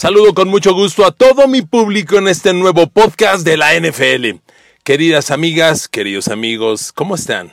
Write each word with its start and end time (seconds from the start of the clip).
Saludo 0.00 0.32
con 0.32 0.48
mucho 0.48 0.72
gusto 0.72 1.04
a 1.04 1.10
todo 1.10 1.46
mi 1.46 1.60
público 1.60 2.16
en 2.16 2.26
este 2.26 2.54
nuevo 2.54 2.86
podcast 2.86 3.44
de 3.44 3.58
la 3.58 3.78
NFL. 3.78 4.40
Queridas 4.82 5.30
amigas, 5.30 5.88
queridos 5.88 6.28
amigos, 6.28 6.90
¿cómo 6.90 7.16
están? 7.16 7.52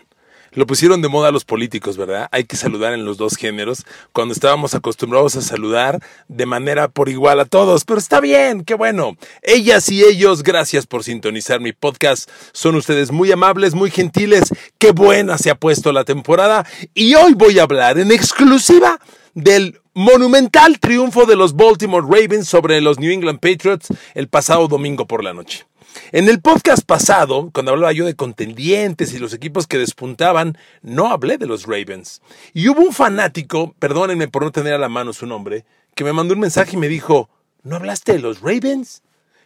Lo 0.54 0.66
pusieron 0.66 1.02
de 1.02 1.10
moda 1.10 1.32
los 1.32 1.44
políticos, 1.44 1.98
¿verdad? 1.98 2.30
Hay 2.32 2.46
que 2.46 2.56
saludar 2.56 2.94
en 2.94 3.04
los 3.04 3.18
dos 3.18 3.36
géneros, 3.36 3.86
cuando 4.14 4.34
estábamos 4.34 4.76
acostumbrados 4.76 5.36
a 5.36 5.42
saludar 5.42 6.00
de 6.30 6.46
manera 6.46 6.88
por 6.88 7.10
igual 7.10 7.42
a 7.42 7.46
todos, 7.46 7.84
pero 7.84 8.00
está 8.00 8.22
bien, 8.22 8.64
qué 8.64 8.76
bueno. 8.76 9.18
Ellas 9.42 9.90
y 9.90 10.06
ellos, 10.06 10.42
gracias 10.42 10.88
por 10.88 11.04
sintonizar 11.04 11.60
mi 11.60 11.74
podcast. 11.74 12.30
Son 12.54 12.76
ustedes 12.76 13.12
muy 13.12 13.30
amables, 13.30 13.76
muy 13.76 13.92
gentiles, 13.92 14.54
qué 14.78 14.92
buena 14.92 15.38
se 15.38 15.50
ha 15.50 15.56
puesto 15.56 15.92
la 15.92 16.06
temporada 16.06 16.66
y 16.94 17.14
hoy 17.16 17.34
voy 17.34 17.60
a 17.60 17.64
hablar 17.64 18.00
en 18.00 18.10
exclusiva 18.14 19.02
del 19.38 19.80
monumental 19.94 20.80
triunfo 20.80 21.28
de 21.28 21.36
los 21.36 21.56
Baltimore 21.56 22.08
Ravens 22.10 22.48
sobre 22.48 22.82
los 22.82 22.98
New 22.98 23.12
England 23.12 23.40
Patriots 23.40 23.90
el 24.16 24.28
pasado 24.30 24.68
domingo 24.68 25.06
por 25.06 25.24
la 25.24 25.36
noche. 25.36 25.68
En 26.12 26.28
el 26.28 26.42
podcast 26.42 26.84
pasado, 26.84 27.52
cuando 27.54 27.72
hablaba 27.72 27.94
yo 27.94 28.08
de 28.08 28.16
contendientes 28.16 29.14
y 29.14 29.20
los 29.20 29.34
equipos 29.34 29.68
que 29.68 29.78
despuntaban, 29.78 30.58
no 30.82 31.12
hablé 31.12 31.38
de 31.38 31.46
los 31.46 31.68
Ravens. 31.68 32.24
Y 32.56 32.68
hubo 32.70 32.82
un 32.82 32.94
fanático, 32.94 33.76
perdónenme 33.78 34.28
por 34.28 34.42
no 34.42 34.52
tener 34.52 34.74
a 34.74 34.80
la 34.80 34.90
mano 34.90 35.14
su 35.14 35.28
nombre, 35.28 35.66
que 35.94 36.04
me 36.04 36.14
mandó 36.14 36.34
un 36.34 36.40
mensaje 36.40 36.76
y 36.76 36.80
me 36.80 36.88
dijo, 36.88 37.30
¿no 37.62 37.76
hablaste 37.76 38.14
de 38.14 38.20
los 38.20 38.42
Ravens? 38.42 39.04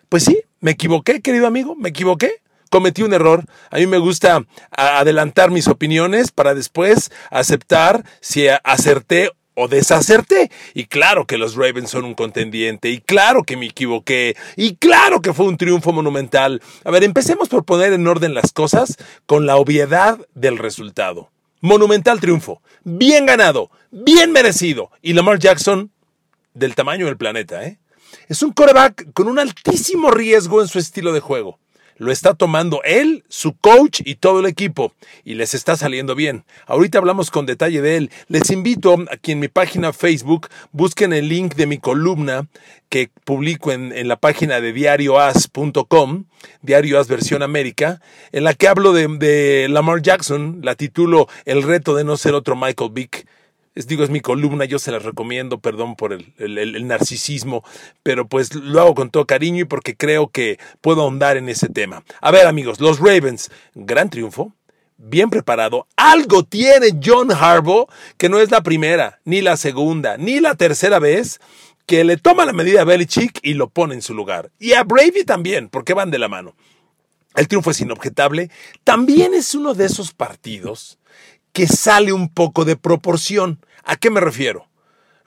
Pues 0.07 0.23
sí, 0.23 0.41
me 0.61 0.71
equivoqué, 0.71 1.21
querido 1.21 1.47
amigo, 1.47 1.75
me 1.75 1.89
equivoqué 1.89 2.41
cometí 2.69 3.03
un 3.03 3.13
error. 3.13 3.43
A 3.69 3.77
mí 3.77 3.85
me 3.85 3.97
gusta 3.97 4.45
adelantar 4.71 5.51
mis 5.51 5.67
opiniones 5.67 6.31
para 6.31 6.55
después 6.55 7.11
aceptar 7.29 8.05
si 8.21 8.47
acerté 8.63 9.31
o 9.61 9.67
desacerté. 9.67 10.51
Y 10.73 10.85
claro 10.85 11.25
que 11.25 11.37
los 11.37 11.55
Ravens 11.55 11.89
son 11.89 12.05
un 12.05 12.13
contendiente, 12.13 12.89
y 12.89 12.99
claro 12.99 13.43
que 13.43 13.57
me 13.57 13.67
equivoqué, 13.67 14.35
y 14.55 14.75
claro 14.75 15.21
que 15.21 15.33
fue 15.33 15.45
un 15.45 15.57
triunfo 15.57 15.93
monumental. 15.93 16.61
A 16.83 16.91
ver, 16.91 17.03
empecemos 17.03 17.49
por 17.49 17.63
poner 17.63 17.93
en 17.93 18.07
orden 18.07 18.33
las 18.33 18.51
cosas 18.51 18.97
con 19.25 19.45
la 19.45 19.57
obviedad 19.57 20.19
del 20.33 20.57
resultado. 20.57 21.29
Monumental 21.61 22.19
triunfo, 22.19 22.61
bien 22.83 23.25
ganado, 23.25 23.69
bien 23.91 24.31
merecido. 24.31 24.89
Y 25.01 25.13
Lamar 25.13 25.37
Jackson, 25.37 25.91
del 26.53 26.73
tamaño 26.73 27.05
del 27.05 27.17
planeta, 27.17 27.63
¿eh? 27.63 27.77
Es 28.27 28.43
un 28.43 28.51
coreback 28.51 29.13
con 29.13 29.27
un 29.27 29.39
altísimo 29.39 30.11
riesgo 30.11 30.61
en 30.61 30.67
su 30.67 30.79
estilo 30.79 31.13
de 31.13 31.21
juego 31.21 31.59
lo 32.01 32.11
está 32.11 32.33
tomando 32.33 32.81
él, 32.83 33.23
su 33.29 33.55
coach 33.55 34.01
y 34.03 34.15
todo 34.15 34.39
el 34.39 34.47
equipo 34.47 34.91
y 35.23 35.35
les 35.35 35.53
está 35.53 35.75
saliendo 35.75 36.15
bien. 36.15 36.45
Ahorita 36.65 36.97
hablamos 36.97 37.29
con 37.29 37.45
detalle 37.45 37.79
de 37.83 37.95
él. 37.95 38.11
Les 38.27 38.49
invito 38.49 38.95
a 39.11 39.17
que 39.17 39.33
en 39.33 39.39
mi 39.39 39.49
página 39.49 39.93
Facebook 39.93 40.47
busquen 40.71 41.13
el 41.13 41.29
link 41.29 41.53
de 41.53 41.67
mi 41.67 41.77
columna 41.77 42.47
que 42.89 43.11
publico 43.23 43.71
en, 43.71 44.07
la 44.07 44.15
página 44.15 44.59
de 44.61 44.73
diarioas.com, 44.73 46.23
Diario 46.63 46.99
As 46.99 47.07
Versión 47.07 47.43
América, 47.43 48.01
en 48.31 48.45
la 48.45 48.55
que 48.55 48.67
hablo 48.67 48.93
de, 48.93 49.07
de 49.07 49.67
Lamar 49.69 50.01
Jackson, 50.01 50.61
la 50.63 50.73
titulo 50.73 51.27
El 51.45 51.61
reto 51.61 51.93
de 51.93 52.03
no 52.03 52.17
ser 52.17 52.33
otro 52.33 52.55
Michael 52.55 52.89
Vick 52.93 53.27
es, 53.73 53.87
digo, 53.87 54.03
es 54.03 54.09
mi 54.09 54.19
columna, 54.19 54.65
yo 54.65 54.79
se 54.79 54.91
la 54.91 54.99
recomiendo, 54.99 55.59
perdón 55.59 55.95
por 55.95 56.13
el, 56.13 56.87
narcisismo, 56.87 57.63
pero 58.03 58.27
pues 58.27 58.53
lo 58.53 58.81
hago 58.81 58.95
con 58.95 59.09
todo 59.09 59.25
cariño 59.25 59.61
y 59.61 59.65
porque 59.65 59.95
creo 59.95 60.29
que 60.29 60.59
puedo 60.81 61.01
ahondar 61.01 61.37
en 61.37 61.47
ese 61.47 61.69
tema. 61.69 62.03
A 62.19 62.31
ver 62.31 62.47
amigos, 62.47 62.79
los 62.81 62.99
Ravens, 62.99 63.49
gran 63.73 64.09
triunfo, 64.09 64.53
bien 64.97 65.29
preparado. 65.29 65.87
Algo 65.95 66.43
tiene 66.43 66.99
John 67.03 67.31
Harbaugh 67.31 67.87
que 68.17 68.29
no 68.29 68.39
es 68.39 68.51
la 68.51 68.61
primera, 68.61 69.19
ni 69.23 69.41
la 69.41 69.55
segunda, 69.55 70.17
ni 70.17 70.39
la 70.39 70.55
tercera 70.55 70.99
vez 70.99 71.39
que 71.85 72.03
le 72.03 72.17
toma 72.17 72.45
la 72.45 72.53
medida 72.53 72.81
a 72.81 72.85
Belichick 72.85 73.39
y 73.41 73.53
lo 73.53 73.69
pone 73.69 73.95
en 73.95 74.01
su 74.01 74.13
lugar. 74.13 74.51
Y 74.59 74.73
a 74.73 74.83
Brady 74.83 75.23
también, 75.25 75.69
porque 75.69 75.93
van 75.93 76.11
de 76.11 76.19
la 76.19 76.27
mano. 76.27 76.55
El 77.35 77.47
triunfo 77.47 77.71
es 77.71 77.79
inobjetable. 77.79 78.49
También 78.83 79.33
es 79.33 79.55
uno 79.55 79.73
de 79.73 79.85
esos 79.85 80.13
partidos 80.13 80.99
que 81.53 81.67
sale 81.67 82.13
un 82.13 82.29
poco 82.29 82.65
de 82.65 82.75
proporción. 82.75 83.65
¿A 83.83 83.95
qué 83.95 84.09
me 84.09 84.19
refiero? 84.19 84.67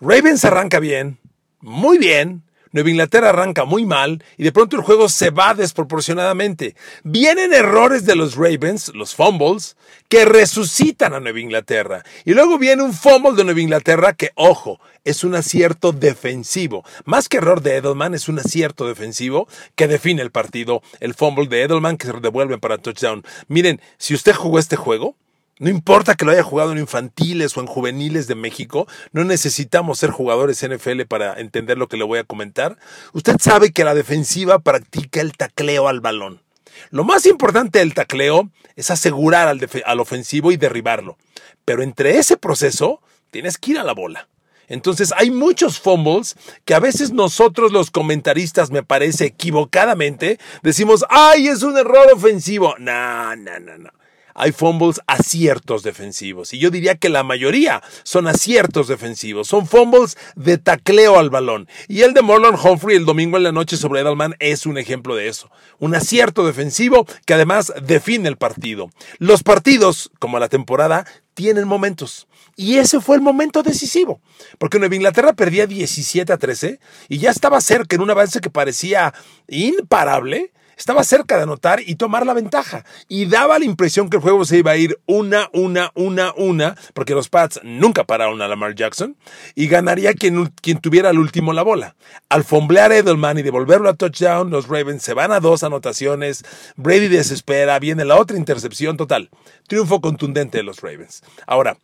Ravens 0.00 0.44
arranca 0.44 0.80
bien, 0.80 1.18
muy 1.60 1.98
bien. 1.98 2.42
Nueva 2.74 2.90
Inglaterra 2.90 3.28
arranca 3.28 3.64
muy 3.64 3.86
mal 3.86 4.24
y 4.36 4.42
de 4.42 4.50
pronto 4.50 4.74
el 4.74 4.82
juego 4.82 5.08
se 5.08 5.30
va 5.30 5.54
desproporcionadamente. 5.54 6.74
Vienen 7.04 7.54
errores 7.54 8.04
de 8.04 8.16
los 8.16 8.34
Ravens, 8.34 8.90
los 8.96 9.14
fumbles, 9.14 9.76
que 10.08 10.24
resucitan 10.24 11.14
a 11.14 11.20
Nueva 11.20 11.38
Inglaterra. 11.38 12.02
Y 12.24 12.34
luego 12.34 12.58
viene 12.58 12.82
un 12.82 12.92
fumble 12.92 13.36
de 13.36 13.44
Nueva 13.44 13.60
Inglaterra 13.60 14.12
que, 14.14 14.32
ojo, 14.34 14.80
es 15.04 15.22
un 15.22 15.36
acierto 15.36 15.92
defensivo. 15.92 16.84
Más 17.04 17.28
que 17.28 17.36
error 17.36 17.62
de 17.62 17.76
Edelman, 17.76 18.12
es 18.12 18.28
un 18.28 18.40
acierto 18.40 18.88
defensivo 18.88 19.46
que 19.76 19.86
define 19.86 20.22
el 20.22 20.32
partido. 20.32 20.82
El 20.98 21.14
fumble 21.14 21.46
de 21.46 21.62
Edelman 21.62 21.96
que 21.96 22.08
se 22.08 22.20
devuelven 22.20 22.58
para 22.58 22.78
touchdown. 22.78 23.22
Miren, 23.46 23.80
si 23.98 24.14
usted 24.14 24.34
jugó 24.34 24.58
este 24.58 24.74
juego, 24.74 25.14
no 25.58 25.70
importa 25.70 26.16
que 26.16 26.24
lo 26.24 26.32
haya 26.32 26.42
jugado 26.42 26.72
en 26.72 26.78
infantiles 26.78 27.56
o 27.56 27.60
en 27.60 27.66
juveniles 27.66 28.26
de 28.26 28.34
México, 28.34 28.88
no 29.12 29.22
necesitamos 29.24 30.00
ser 30.00 30.10
jugadores 30.10 30.66
NFL 30.66 31.02
para 31.02 31.38
entender 31.38 31.78
lo 31.78 31.86
que 31.86 31.96
le 31.96 32.04
voy 32.04 32.18
a 32.18 32.24
comentar. 32.24 32.76
Usted 33.12 33.36
sabe 33.40 33.72
que 33.72 33.84
la 33.84 33.94
defensiva 33.94 34.58
practica 34.58 35.20
el 35.20 35.36
tacleo 35.36 35.86
al 35.86 36.00
balón. 36.00 36.42
Lo 36.90 37.04
más 37.04 37.24
importante 37.26 37.78
del 37.78 37.94
tacleo 37.94 38.50
es 38.74 38.90
asegurar 38.90 39.46
al, 39.46 39.60
al 39.84 40.00
ofensivo 40.00 40.50
y 40.50 40.56
derribarlo. 40.56 41.16
Pero 41.64 41.84
entre 41.84 42.18
ese 42.18 42.36
proceso 42.36 43.00
tienes 43.30 43.56
que 43.56 43.72
ir 43.72 43.78
a 43.78 43.84
la 43.84 43.94
bola. 43.94 44.28
Entonces 44.66 45.12
hay 45.16 45.30
muchos 45.30 45.78
fumbles 45.78 46.36
que 46.64 46.74
a 46.74 46.80
veces 46.80 47.12
nosotros 47.12 47.70
los 47.70 47.92
comentaristas, 47.92 48.72
me 48.72 48.82
parece 48.82 49.26
equivocadamente, 49.26 50.40
decimos, 50.62 51.04
ay, 51.10 51.46
es 51.46 51.62
un 51.62 51.76
error 51.78 52.08
ofensivo. 52.12 52.74
No, 52.78 53.36
no, 53.36 53.60
no, 53.60 53.78
no 53.78 53.90
hay 54.34 54.52
fumbles 54.52 55.00
aciertos 55.06 55.82
defensivos. 55.82 56.52
Y 56.52 56.58
yo 56.58 56.70
diría 56.70 56.96
que 56.96 57.08
la 57.08 57.22
mayoría 57.22 57.82
son 58.02 58.26
aciertos 58.26 58.88
defensivos. 58.88 59.48
Son 59.48 59.66
fumbles 59.66 60.18
de 60.34 60.58
tacleo 60.58 61.18
al 61.18 61.30
balón. 61.30 61.68
Y 61.88 62.02
el 62.02 62.14
de 62.14 62.22
Marlon 62.22 62.56
Humphrey 62.62 62.96
el 62.96 63.06
domingo 63.06 63.36
en 63.36 63.44
la 63.44 63.52
noche 63.52 63.76
sobre 63.76 64.00
Edelman 64.00 64.34
es 64.40 64.66
un 64.66 64.76
ejemplo 64.76 65.14
de 65.14 65.28
eso. 65.28 65.50
Un 65.78 65.94
acierto 65.94 66.46
defensivo 66.46 67.06
que 67.26 67.34
además 67.34 67.72
define 67.82 68.28
el 68.28 68.36
partido. 68.36 68.90
Los 69.18 69.42
partidos, 69.42 70.10
como 70.18 70.38
la 70.38 70.48
temporada, 70.48 71.06
tienen 71.34 71.66
momentos. 71.66 72.26
Y 72.56 72.76
ese 72.76 73.00
fue 73.00 73.16
el 73.16 73.22
momento 73.22 73.62
decisivo. 73.62 74.20
Porque 74.58 74.78
Nueva 74.78 74.94
Inglaterra 74.94 75.32
perdía 75.32 75.66
17 75.66 76.32
a 76.32 76.38
13 76.38 76.80
y 77.08 77.18
ya 77.18 77.30
estaba 77.30 77.60
cerca 77.60 77.96
en 77.96 78.02
un 78.02 78.10
avance 78.10 78.40
que 78.40 78.50
parecía 78.50 79.14
imparable 79.48 80.52
estaba 80.76 81.04
cerca 81.04 81.36
de 81.36 81.44
anotar 81.44 81.80
y 81.84 81.96
tomar 81.96 82.26
la 82.26 82.34
ventaja. 82.34 82.84
Y 83.08 83.26
daba 83.26 83.58
la 83.58 83.64
impresión 83.64 84.10
que 84.10 84.16
el 84.16 84.22
juego 84.22 84.44
se 84.44 84.58
iba 84.58 84.72
a 84.72 84.76
ir 84.76 84.98
una, 85.06 85.48
una, 85.52 85.90
una, 85.94 86.32
una, 86.36 86.76
porque 86.94 87.14
los 87.14 87.28
Pats 87.28 87.60
nunca 87.62 88.04
pararon 88.04 88.40
a 88.42 88.48
Lamar 88.48 88.74
Jackson, 88.74 89.16
y 89.54 89.68
ganaría 89.68 90.14
quien, 90.14 90.52
quien 90.60 90.78
tuviera 90.78 91.10
al 91.10 91.18
último 91.18 91.52
la 91.52 91.62
bola. 91.62 91.96
Al 92.28 92.44
fomblear 92.44 92.92
Edelman 92.92 93.38
y 93.38 93.42
devolverlo 93.42 93.88
a 93.88 93.94
touchdown, 93.94 94.50
los 94.50 94.68
Ravens 94.68 95.02
se 95.02 95.14
van 95.14 95.32
a 95.32 95.40
dos 95.40 95.62
anotaciones, 95.62 96.44
Brady 96.76 97.08
desespera, 97.08 97.78
viene 97.78 98.04
la 98.04 98.16
otra 98.16 98.36
intercepción 98.36 98.96
total. 98.96 99.30
Triunfo 99.66 100.00
contundente 100.00 100.58
de 100.58 100.64
los 100.64 100.80
Ravens. 100.80 101.22
Ahora, 101.46 101.76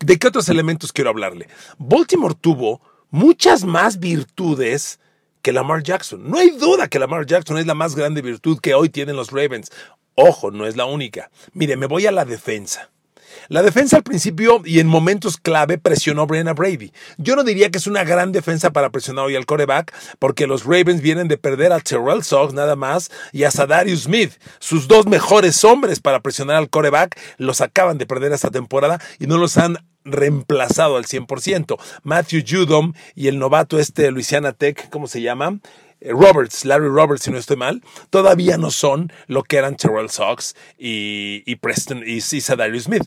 ¿de 0.00 0.18
qué 0.18 0.28
otros 0.28 0.48
elementos 0.48 0.92
quiero 0.92 1.10
hablarle? 1.10 1.48
Baltimore 1.78 2.34
tuvo 2.40 2.80
muchas 3.10 3.64
más 3.64 3.98
virtudes 3.98 5.00
que 5.46 5.52
Lamar 5.52 5.84
Jackson. 5.84 6.28
No 6.28 6.38
hay 6.38 6.50
duda 6.50 6.88
que 6.88 6.98
Lamar 6.98 7.24
Jackson 7.24 7.56
es 7.56 7.68
la 7.68 7.74
más 7.74 7.94
grande 7.94 8.20
virtud 8.20 8.58
que 8.60 8.74
hoy 8.74 8.88
tienen 8.88 9.14
los 9.14 9.30
Ravens. 9.30 9.70
Ojo, 10.16 10.50
no 10.50 10.66
es 10.66 10.74
la 10.74 10.86
única. 10.86 11.30
Mire, 11.52 11.76
me 11.76 11.86
voy 11.86 12.04
a 12.04 12.10
la 12.10 12.24
defensa. 12.24 12.90
La 13.46 13.62
defensa 13.62 13.98
al 13.98 14.02
principio 14.02 14.60
y 14.64 14.80
en 14.80 14.88
momentos 14.88 15.36
clave 15.36 15.78
presionó 15.78 16.22
a 16.22 16.26
Brenna 16.26 16.52
Brady. 16.52 16.92
Yo 17.16 17.36
no 17.36 17.44
diría 17.44 17.70
que 17.70 17.78
es 17.78 17.86
una 17.86 18.02
gran 18.02 18.32
defensa 18.32 18.72
para 18.72 18.90
presionar 18.90 19.26
hoy 19.26 19.36
al 19.36 19.46
coreback, 19.46 19.94
porque 20.18 20.48
los 20.48 20.64
Ravens 20.64 21.00
vienen 21.00 21.28
de 21.28 21.38
perder 21.38 21.72
a 21.72 21.78
Terrell 21.78 22.24
Sox 22.24 22.52
nada 22.52 22.74
más 22.74 23.12
y 23.30 23.44
a 23.44 23.52
Sadarius 23.52 24.02
Smith, 24.02 24.32
sus 24.58 24.88
dos 24.88 25.06
mejores 25.06 25.62
hombres 25.62 26.00
para 26.00 26.22
presionar 26.22 26.56
al 26.56 26.70
coreback, 26.70 27.20
los 27.38 27.60
acaban 27.60 27.98
de 27.98 28.06
perder 28.06 28.32
esta 28.32 28.50
temporada 28.50 29.00
y 29.20 29.28
no 29.28 29.38
los 29.38 29.56
han 29.58 29.78
reemplazado 30.06 30.96
al 30.96 31.04
100%. 31.04 31.76
Matthew 32.02 32.42
Judom 32.48 32.94
y 33.14 33.28
el 33.28 33.38
novato 33.38 33.78
este 33.78 34.10
Louisiana 34.10 34.52
Tech, 34.52 34.88
¿cómo 34.90 35.06
se 35.06 35.20
llama? 35.20 35.58
Eh, 36.00 36.10
Roberts, 36.12 36.64
Larry 36.64 36.88
Roberts, 36.88 37.24
si 37.24 37.30
no 37.30 37.38
estoy 37.38 37.56
mal, 37.56 37.82
todavía 38.10 38.56
no 38.58 38.70
son 38.70 39.12
lo 39.26 39.42
que 39.42 39.56
eran 39.56 39.76
Terrell 39.76 40.10
Sox 40.10 40.54
y, 40.78 41.56
Preston 41.56 42.02
y, 42.06 42.20
Sadarius 42.20 42.84
Smith. 42.84 43.04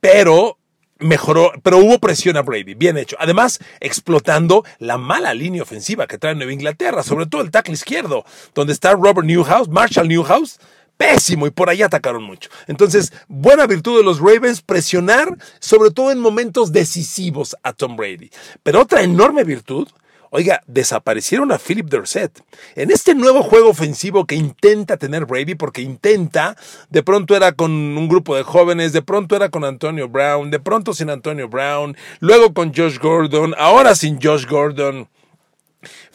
Pero 0.00 0.58
mejoró, 0.98 1.52
pero 1.62 1.78
hubo 1.78 1.98
presión 1.98 2.36
a 2.36 2.42
Brady, 2.42 2.74
bien 2.74 2.98
hecho. 2.98 3.16
Además, 3.18 3.60
explotando 3.80 4.64
la 4.78 4.98
mala 4.98 5.34
línea 5.34 5.62
ofensiva 5.62 6.06
que 6.06 6.18
trae 6.18 6.34
Nueva 6.34 6.52
Inglaterra, 6.52 7.02
sobre 7.02 7.26
todo 7.26 7.42
el 7.42 7.50
tackle 7.50 7.74
izquierdo, 7.74 8.24
donde 8.54 8.72
está 8.72 8.92
Robert 8.92 9.24
Newhouse, 9.24 9.68
Marshall 9.68 10.08
Newhouse, 10.08 10.58
pésimo 11.00 11.46
y 11.46 11.50
por 11.50 11.70
ahí 11.70 11.80
atacaron 11.80 12.22
mucho. 12.22 12.50
Entonces, 12.66 13.10
buena 13.26 13.66
virtud 13.66 13.96
de 13.96 14.04
los 14.04 14.20
Ravens, 14.20 14.60
presionar, 14.60 15.34
sobre 15.58 15.90
todo 15.90 16.10
en 16.10 16.18
momentos 16.18 16.72
decisivos 16.72 17.56
a 17.62 17.72
Tom 17.72 17.96
Brady. 17.96 18.28
Pero 18.62 18.82
otra 18.82 19.02
enorme 19.02 19.44
virtud 19.44 19.88
Oiga, 20.32 20.62
desaparecieron 20.68 21.50
a 21.50 21.58
Philip 21.58 21.88
Dorset. 21.88 22.44
En 22.76 22.92
este 22.92 23.16
nuevo 23.16 23.42
juego 23.42 23.68
ofensivo 23.68 24.26
que 24.26 24.36
intenta 24.36 24.96
tener 24.96 25.26
Brady, 25.26 25.56
porque 25.56 25.82
intenta, 25.82 26.56
de 26.88 27.02
pronto 27.02 27.34
era 27.34 27.50
con 27.50 27.72
un 27.72 28.08
grupo 28.08 28.36
de 28.36 28.44
jóvenes, 28.44 28.92
de 28.92 29.02
pronto 29.02 29.34
era 29.34 29.48
con 29.48 29.64
Antonio 29.64 30.08
Brown, 30.08 30.52
de 30.52 30.60
pronto 30.60 30.94
sin 30.94 31.10
Antonio 31.10 31.48
Brown, 31.48 31.96
luego 32.20 32.54
con 32.54 32.72
Josh 32.72 33.00
Gordon, 33.00 33.56
ahora 33.58 33.96
sin 33.96 34.20
Josh 34.22 34.46
Gordon. 34.46 35.08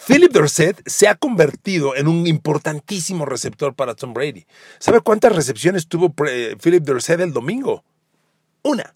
Philip 0.08 0.32
Dorset 0.32 0.82
se 0.86 1.08
ha 1.08 1.16
convertido 1.16 1.96
en 1.96 2.08
un 2.08 2.28
importantísimo 2.28 3.26
receptor 3.26 3.74
para 3.74 3.96
Tom 3.96 4.14
Brady. 4.14 4.46
¿Sabe 4.80 5.02
cuántas 5.02 5.36
recepciones 5.36 5.88
tuvo 5.88 6.14
Philip 6.14 6.84
Dorset 6.84 7.20
el 7.20 7.34
domingo? 7.34 7.84
Una. 8.62 8.94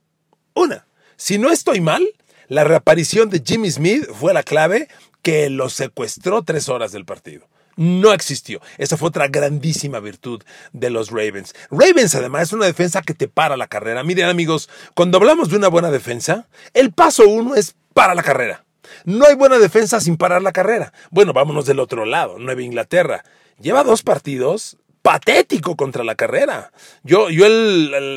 Una. 0.54 0.88
Si 1.16 1.38
no 1.38 1.52
estoy 1.52 1.82
mal, 1.82 2.08
la 2.48 2.64
reaparición 2.64 3.30
de 3.30 3.44
Jimmy 3.46 3.70
Smith 3.70 4.06
fue 4.14 4.34
la 4.34 4.44
clave 4.44 4.88
que 5.22 5.50
lo 5.50 5.70
secuestró 5.70 6.44
tres 6.44 6.70
horas 6.70 6.92
del 6.92 7.06
partido. 7.06 7.48
No 7.76 8.12
existió. 8.12 8.60
Esa 8.78 8.98
fue 8.98 9.08
otra 9.08 9.30
grandísima 9.30 10.00
virtud 10.00 10.44
de 10.74 10.90
los 10.90 11.12
Ravens. 11.12 11.54
Ravens 11.72 12.14
además 12.16 12.44
es 12.44 12.54
una 12.54 12.66
defensa 12.66 13.02
que 13.02 13.14
te 13.14 13.28
para 13.28 13.56
la 13.56 13.68
carrera. 13.68 14.04
Miren 14.04 14.26
amigos, 14.26 14.70
cuando 14.96 15.18
hablamos 15.18 15.50
de 15.50 15.58
una 15.58 15.70
buena 15.70 15.90
defensa, 15.92 16.50
el 16.74 16.92
paso 16.92 17.28
uno 17.28 17.56
es 17.56 17.76
para 17.94 18.16
la 18.16 18.24
carrera. 18.24 18.66
No 19.06 19.26
hay 19.26 19.36
buena 19.36 19.58
defensa 19.58 20.00
sin 20.00 20.18
parar 20.18 20.42
la 20.42 20.52
carrera. 20.52 20.94
Bueno, 21.12 21.34
vámonos 21.34 21.66
del 21.66 21.80
otro 21.80 22.06
lado, 22.06 22.40
Nueva 22.40 22.62
Inglaterra. 22.62 23.24
Lleva 23.60 23.84
dos 23.84 24.04
partidos 24.04 24.78
patético 25.02 25.76
contra 25.76 26.04
la 26.04 26.16
carrera. 26.16 26.72
Yo, 27.04 27.30
yo 27.30 27.46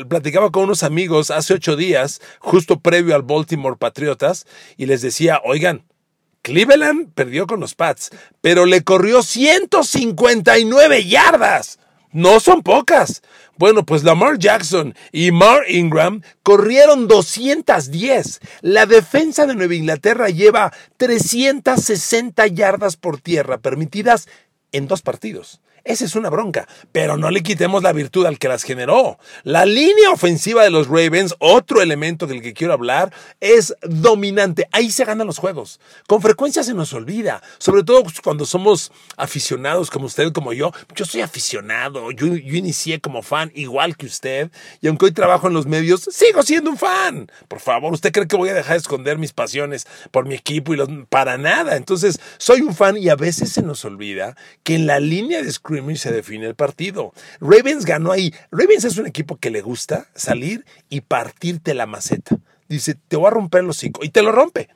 platicaba 0.07 0.51
con 0.51 0.65
unos 0.65 0.83
amigos 0.83 1.31
hace 1.31 1.53
ocho 1.53 1.75
días, 1.75 2.21
justo 2.39 2.79
previo 2.79 3.15
al 3.15 3.23
Baltimore 3.23 3.77
Patriotas, 3.77 4.45
y 4.77 4.85
les 4.85 5.01
decía, 5.01 5.41
oigan, 5.43 5.85
Cleveland 6.41 7.13
perdió 7.13 7.47
con 7.47 7.61
los 7.61 7.73
Pats, 7.73 8.11
pero 8.41 8.65
le 8.65 8.83
corrió 8.83 9.23
159 9.23 11.05
yardas. 11.05 11.79
No 12.11 12.39
son 12.39 12.61
pocas. 12.61 13.23
Bueno, 13.57 13.85
pues 13.85 14.03
Lamar 14.03 14.39
Jackson 14.39 14.95
y 15.11 15.31
Mark 15.31 15.65
Ingram 15.69 16.21
corrieron 16.41 17.07
210. 17.07 18.39
La 18.61 18.85
defensa 18.85 19.45
de 19.45 19.55
Nueva 19.55 19.75
Inglaterra 19.75 20.29
lleva 20.29 20.73
360 20.97 22.47
yardas 22.47 22.97
por 22.97 23.21
tierra 23.21 23.59
permitidas 23.59 24.27
en 24.71 24.87
dos 24.87 25.01
partidos. 25.01 25.61
Esa 25.85 26.05
es 26.05 26.15
una 26.15 26.29
bronca, 26.29 26.65
pero 26.93 27.17
no 27.17 27.29
le 27.29 27.43
quitemos 27.43 27.83
la 27.83 27.91
virtud 27.91 28.25
al 28.25 28.39
que 28.39 28.47
las 28.47 28.63
generó. 28.63 29.19
La 29.43 29.65
línea 29.65 30.11
ofensiva 30.11 30.63
de 30.63 30.69
los 30.69 30.87
Ravens, 30.87 31.35
otro 31.39 31.81
elemento 31.81 32.25
del 32.25 32.41
que 32.41 32.53
quiero 32.53 32.71
hablar, 32.71 33.11
es 33.41 33.75
dominante. 33.81 34.69
Ahí 34.71 34.91
se 34.91 35.03
ganan 35.03 35.27
los 35.27 35.39
juegos. 35.39 35.81
Con 36.07 36.21
frecuencia 36.21 36.63
se 36.63 36.73
nos 36.73 36.93
olvida, 36.93 37.43
sobre 37.57 37.83
todo 37.83 38.03
cuando 38.23 38.45
somos 38.45 38.93
aficionados 39.17 39.89
como 39.89 40.05
usted, 40.05 40.31
como 40.31 40.53
yo. 40.53 40.71
Yo 40.95 41.03
soy 41.03 41.19
aficionado, 41.19 42.11
yo, 42.11 42.27
inicié 42.27 43.01
como 43.01 43.21
fan 43.21 43.51
igual 43.53 43.97
que 43.97 44.05
usted, 44.05 44.51
y 44.79 44.87
aunque 44.87 45.07
hoy 45.07 45.11
trabajo 45.11 45.47
en 45.47 45.53
los 45.53 45.65
medios, 45.65 46.07
sigo 46.09 46.43
siendo 46.43 46.69
un 46.69 46.77
fan. 46.77 47.29
Por 47.49 47.59
favor, 47.59 47.91
¿usted 47.91 48.13
cree 48.13 48.27
que 48.27 48.37
voy 48.37 48.47
a 48.47 48.53
dejar 48.53 48.73
de 48.73 48.77
esconder 48.77 49.17
mis 49.17 49.33
pasiones 49.33 49.85
por 50.11 50.25
mi 50.25 50.35
equipo 50.35 50.73
y 50.73 50.77
los... 50.77 50.87
Para 51.09 51.37
nada. 51.37 51.75
Entonces, 51.75 52.21
soy 52.37 52.61
un 52.61 52.73
fan 52.73 52.95
y 52.95 53.09
a 53.09 53.15
veces 53.15 53.51
se 53.51 53.61
nos 53.61 53.83
olvida 53.83 54.37
que 54.63 54.75
en 54.75 54.87
la 54.87 55.01
línea 55.01 55.41
de 55.41 55.49
y 55.75 55.97
se 55.97 56.11
define 56.11 56.47
el 56.47 56.55
partido. 56.55 57.13
Ravens 57.39 57.85
ganó 57.85 58.11
ahí. 58.11 58.33
Ravens 58.51 58.85
es 58.85 58.97
un 58.97 59.07
equipo 59.07 59.37
que 59.37 59.49
le 59.49 59.61
gusta 59.61 60.07
salir 60.15 60.65
y 60.89 61.01
partirte 61.01 61.73
la 61.73 61.85
maceta. 61.85 62.37
Dice, 62.67 62.95
te 63.07 63.17
voy 63.17 63.27
a 63.27 63.31
romper 63.31 63.63
los 63.63 63.77
cinco. 63.77 64.03
Y 64.03 64.09
te 64.09 64.21
lo 64.21 64.31
rompe. 64.31 64.69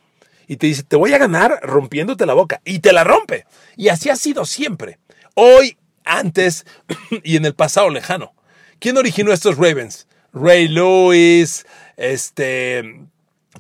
Y 0.47 0.57
te 0.57 0.67
dice, 0.67 0.83
te 0.83 0.95
voy 0.95 1.13
a 1.13 1.17
ganar 1.17 1.59
rompiéndote 1.61 2.25
la 2.25 2.33
boca. 2.33 2.61
Y 2.63 2.79
te 2.79 2.93
la 2.93 3.03
rompe. 3.03 3.45
Y 3.75 3.89
así 3.89 4.09
ha 4.09 4.15
sido 4.15 4.45
siempre. 4.45 4.99
Hoy, 5.35 5.77
antes 6.03 6.65
y 7.23 7.37
en 7.37 7.45
el 7.45 7.53
pasado 7.53 7.89
lejano. 7.89 8.33
¿Quién 8.79 8.97
originó 8.97 9.33
estos 9.33 9.57
Ravens? 9.57 10.07
Ray 10.33 10.67
Lewis, 10.67 11.65
este, 11.95 13.07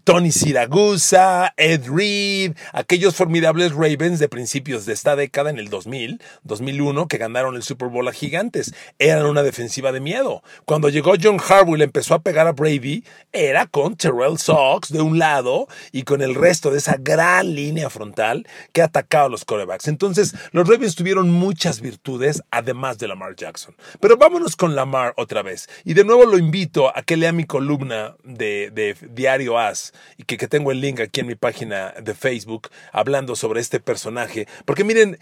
Tony 0.03 0.31
Siragusa, 0.31 1.53
Ed 1.57 1.89
Reed, 1.89 2.53
aquellos 2.73 3.15
formidables 3.15 3.73
Ravens 3.73 4.19
de 4.19 4.29
principios 4.29 4.85
de 4.85 4.93
esta 4.93 5.15
década 5.15 5.49
en 5.49 5.59
el 5.59 5.69
2000, 5.69 6.21
2001, 6.43 7.07
que 7.07 7.17
ganaron 7.17 7.55
el 7.55 7.63
Super 7.63 7.89
Bowl 7.89 8.07
a 8.07 8.11
gigantes. 8.11 8.73
Eran 8.99 9.25
una 9.25 9.43
defensiva 9.43 9.91
de 9.91 9.99
miedo. 9.99 10.43
Cuando 10.65 10.89
llegó 10.89 11.13
John 11.21 11.39
Harbaugh 11.39 11.77
y 11.77 11.83
empezó 11.83 12.13
a 12.13 12.21
pegar 12.21 12.47
a 12.47 12.51
Brady, 12.51 13.03
era 13.31 13.65
con 13.67 13.95
Terrell 13.95 14.37
Sox 14.37 14.91
de 14.91 15.01
un 15.01 15.19
lado 15.19 15.67
y 15.91 16.03
con 16.03 16.21
el 16.21 16.35
resto 16.35 16.71
de 16.71 16.79
esa 16.79 16.97
gran 16.99 17.55
línea 17.55 17.89
frontal 17.89 18.47
que 18.73 18.81
atacaba 18.81 19.25
a 19.25 19.29
los 19.29 19.45
corebacks. 19.45 19.87
Entonces, 19.87 20.35
los 20.51 20.67
Ravens 20.67 20.95
tuvieron 20.95 21.29
muchas 21.31 21.81
virtudes, 21.81 22.43
además 22.51 22.97
de 22.97 23.07
Lamar 23.07 23.35
Jackson. 23.35 23.75
Pero 23.99 24.17
vámonos 24.17 24.55
con 24.55 24.75
Lamar 24.75 25.13
otra 25.17 25.41
vez. 25.41 25.69
Y 25.85 25.93
de 25.93 26.03
nuevo 26.03 26.25
lo 26.25 26.37
invito 26.37 26.95
a 26.95 27.03
que 27.03 27.17
lea 27.17 27.31
mi 27.31 27.45
columna 27.45 28.15
de 28.23 28.95
Diario 29.11 29.57
As 29.57 29.86
y 30.17 30.23
que, 30.23 30.37
que 30.37 30.47
tengo 30.47 30.71
el 30.71 30.81
link 30.81 30.99
aquí 30.99 31.21
en 31.21 31.27
mi 31.27 31.35
página 31.35 31.93
de 32.01 32.13
Facebook 32.13 32.69
hablando 32.91 33.35
sobre 33.35 33.61
este 33.61 33.79
personaje. 33.79 34.47
Porque 34.65 34.83
miren, 34.83 35.17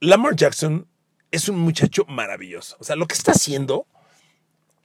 Lamar 0.00 0.36
Jackson 0.36 0.86
es 1.30 1.48
un 1.48 1.58
muchacho 1.58 2.04
maravilloso. 2.06 2.76
O 2.80 2.84
sea, 2.84 2.96
lo 2.96 3.06
que 3.06 3.14
está 3.14 3.32
haciendo 3.32 3.86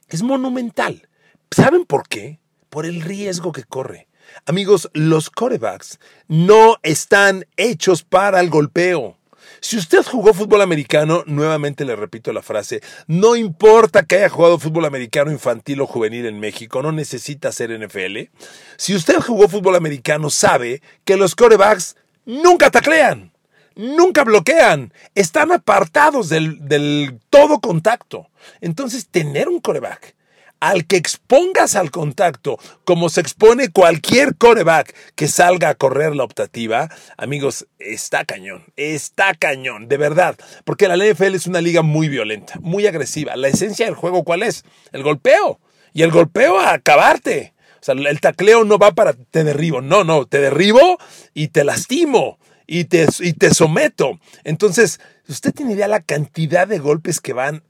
es 0.08 0.22
monumental. 0.22 1.08
¿Saben 1.50 1.84
por 1.84 2.08
qué? 2.08 2.40
Por 2.70 2.86
el 2.86 3.02
riesgo 3.02 3.52
que 3.52 3.64
corre. 3.64 4.08
Amigos, 4.46 4.90
los 4.92 5.30
corebacks 5.30 5.98
no 6.26 6.76
están 6.82 7.46
hechos 7.56 8.02
para 8.02 8.40
el 8.40 8.50
golpeo. 8.50 9.17
Si 9.60 9.76
usted 9.76 10.04
jugó 10.04 10.32
fútbol 10.34 10.62
americano, 10.62 11.24
nuevamente 11.26 11.84
le 11.84 11.96
repito 11.96 12.32
la 12.32 12.42
frase, 12.42 12.80
no 13.06 13.36
importa 13.36 14.04
que 14.04 14.16
haya 14.16 14.28
jugado 14.28 14.58
fútbol 14.58 14.84
americano 14.84 15.32
infantil 15.32 15.80
o 15.80 15.86
juvenil 15.86 16.26
en 16.26 16.38
México, 16.38 16.82
no 16.82 16.92
necesita 16.92 17.52
ser 17.52 17.70
NFL. 17.78 18.30
Si 18.76 18.94
usted 18.94 19.20
jugó 19.20 19.48
fútbol 19.48 19.76
americano, 19.76 20.30
sabe 20.30 20.82
que 21.04 21.16
los 21.16 21.34
corebacks 21.34 21.96
nunca 22.24 22.70
taclean, 22.70 23.32
nunca 23.74 24.24
bloquean, 24.24 24.92
están 25.14 25.52
apartados 25.52 26.28
del, 26.28 26.66
del 26.68 27.18
todo 27.30 27.60
contacto. 27.60 28.28
Entonces, 28.60 29.08
tener 29.08 29.48
un 29.48 29.60
coreback 29.60 30.14
al 30.60 30.86
que 30.86 30.96
expongas 30.96 31.76
al 31.76 31.90
contacto, 31.90 32.58
como 32.84 33.08
se 33.08 33.20
expone 33.20 33.70
cualquier 33.70 34.36
coreback 34.36 34.94
que 35.14 35.28
salga 35.28 35.70
a 35.70 35.74
correr 35.74 36.16
la 36.16 36.24
optativa, 36.24 36.88
amigos, 37.16 37.66
está 37.78 38.24
cañón, 38.24 38.64
está 38.76 39.34
cañón, 39.34 39.88
de 39.88 39.96
verdad, 39.96 40.36
porque 40.64 40.88
la 40.88 40.96
NFL 40.96 41.34
es 41.34 41.46
una 41.46 41.60
liga 41.60 41.82
muy 41.82 42.08
violenta, 42.08 42.54
muy 42.60 42.86
agresiva. 42.86 43.36
La 43.36 43.48
esencia 43.48 43.86
del 43.86 43.94
juego, 43.94 44.24
¿cuál 44.24 44.42
es? 44.42 44.64
El 44.92 45.02
golpeo. 45.02 45.60
Y 45.92 46.02
el 46.02 46.10
golpeo 46.10 46.58
a 46.58 46.74
acabarte. 46.74 47.54
O 47.80 47.84
sea, 47.84 47.94
el 47.94 48.20
tacleo 48.20 48.64
no 48.64 48.78
va 48.78 48.92
para 48.92 49.12
te 49.12 49.44
derribo, 49.44 49.80
no, 49.80 50.04
no, 50.04 50.26
te 50.26 50.40
derribo 50.40 50.98
y 51.32 51.48
te 51.48 51.64
lastimo 51.64 52.38
y 52.68 52.84
te, 52.84 53.06
y 53.20 53.32
te 53.32 53.54
someto. 53.54 54.20
Entonces, 54.44 55.00
usted 55.28 55.52
tiene 55.52 55.72
idea 55.72 55.88
la 55.88 56.02
cantidad 56.02 56.68
de 56.68 56.78
golpes 56.78 57.20
que 57.20 57.32
van 57.32 57.62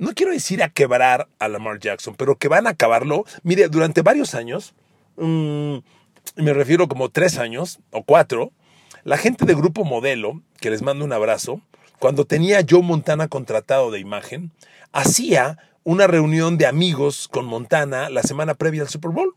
no 0.00 0.14
quiero 0.14 0.32
decir 0.32 0.62
a 0.62 0.70
quebrar 0.70 1.28
a 1.38 1.48
Lamar 1.48 1.78
Jackson, 1.78 2.14
pero 2.16 2.36
que 2.36 2.48
van 2.48 2.66
a 2.66 2.70
acabarlo. 2.70 3.24
Mire, 3.42 3.68
durante 3.68 4.00
varios 4.00 4.34
años, 4.34 4.74
mm, 5.16 5.76
me 6.36 6.54
refiero 6.54 6.88
como 6.88 7.10
tres 7.10 7.38
años 7.38 7.80
o 7.90 8.02
cuatro, 8.02 8.50
la 9.04 9.18
gente 9.18 9.44
de 9.44 9.54
Grupo 9.54 9.84
Modelo, 9.84 10.42
que 10.58 10.70
les 10.70 10.80
mando 10.80 11.04
un 11.04 11.12
abrazo, 11.12 11.60
cuando 11.98 12.24
tenía 12.24 12.64
Joe 12.68 12.82
Montana 12.82 13.28
contratado 13.28 13.90
de 13.90 14.00
imagen, 14.00 14.52
hacía 14.90 15.58
una 15.84 16.06
reunión 16.06 16.56
de 16.56 16.66
amigos 16.66 17.28
con 17.28 17.44
Montana 17.44 18.08
la 18.08 18.22
semana 18.22 18.54
previa 18.54 18.82
al 18.82 18.88
Super 18.88 19.10
Bowl. 19.10 19.34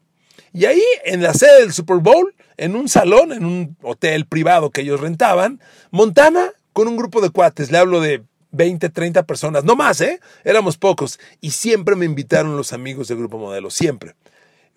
Y 0.53 0.65
ahí, 0.65 0.81
en 1.03 1.21
la 1.21 1.33
sede 1.33 1.59
del 1.59 1.73
Super 1.73 1.97
Bowl, 1.97 2.33
en 2.55 2.77
un 2.77 2.87
salón, 2.87 3.33
en 3.33 3.45
un 3.45 3.75
hotel 3.81 4.25
privado 4.27 4.69
que 4.69 4.81
ellos 4.81 5.01
rentaban, 5.01 5.59
Montana 5.91 6.51
con 6.71 6.87
un 6.87 6.95
grupo 6.95 7.19
de 7.19 7.31
cuates, 7.31 7.69
le 7.69 7.77
hablo 7.79 7.99
de 7.99 8.23
20, 8.53 8.89
30 8.89 9.23
personas, 9.23 9.63
no 9.63 9.75
más, 9.75 9.99
¿eh? 9.99 10.19
Éramos 10.45 10.77
pocos. 10.77 11.19
Y 11.41 11.51
siempre 11.51 11.95
me 11.95 12.05
invitaron 12.05 12.55
los 12.55 12.71
amigos 12.71 13.07
del 13.09 13.17
Grupo 13.17 13.37
Modelo, 13.37 13.69
siempre. 13.69 14.15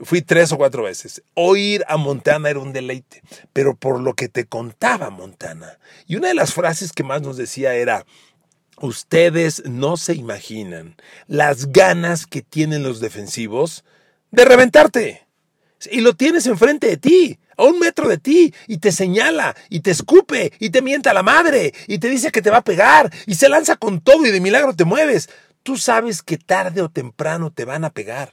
Fui 0.00 0.22
tres 0.22 0.50
o 0.52 0.56
cuatro 0.56 0.82
veces. 0.82 1.22
Oír 1.34 1.84
a 1.88 1.96
Montana 1.96 2.50
era 2.50 2.58
un 2.58 2.72
deleite, 2.72 3.22
pero 3.52 3.76
por 3.76 4.00
lo 4.00 4.14
que 4.14 4.28
te 4.28 4.46
contaba 4.46 5.10
Montana. 5.10 5.78
Y 6.06 6.16
una 6.16 6.28
de 6.28 6.34
las 6.34 6.52
frases 6.52 6.92
que 6.92 7.04
más 7.04 7.22
nos 7.22 7.36
decía 7.36 7.74
era, 7.74 8.04
ustedes 8.80 9.62
no 9.66 9.96
se 9.96 10.14
imaginan 10.14 10.96
las 11.26 11.72
ganas 11.72 12.26
que 12.26 12.42
tienen 12.42 12.82
los 12.82 13.00
defensivos 13.00 13.84
de 14.30 14.44
reventarte. 14.44 15.26
Y 15.90 16.00
lo 16.00 16.14
tienes 16.14 16.46
enfrente 16.46 16.88
de 16.88 16.96
ti 16.96 17.38
a 17.56 17.64
un 17.64 17.78
metro 17.78 18.08
de 18.08 18.18
ti 18.18 18.54
y 18.66 18.78
te 18.78 18.92
señala 18.92 19.56
y 19.68 19.80
te 19.80 19.90
escupe 19.90 20.52
y 20.58 20.70
te 20.70 20.82
mienta 20.82 21.14
la 21.14 21.22
madre 21.22 21.72
y 21.86 21.98
te 21.98 22.08
dice 22.08 22.30
que 22.30 22.42
te 22.42 22.50
va 22.50 22.58
a 22.58 22.64
pegar 22.64 23.12
y 23.26 23.34
se 23.34 23.48
lanza 23.48 23.76
con 23.76 24.00
todo 24.00 24.26
y 24.26 24.30
de 24.30 24.40
milagro 24.40 24.74
te 24.74 24.84
mueves. 24.84 25.28
Tú 25.62 25.76
sabes 25.76 26.22
que 26.22 26.38
tarde 26.38 26.82
o 26.82 26.88
temprano 26.88 27.50
te 27.50 27.64
van 27.64 27.84
a 27.84 27.90
pegar. 27.90 28.32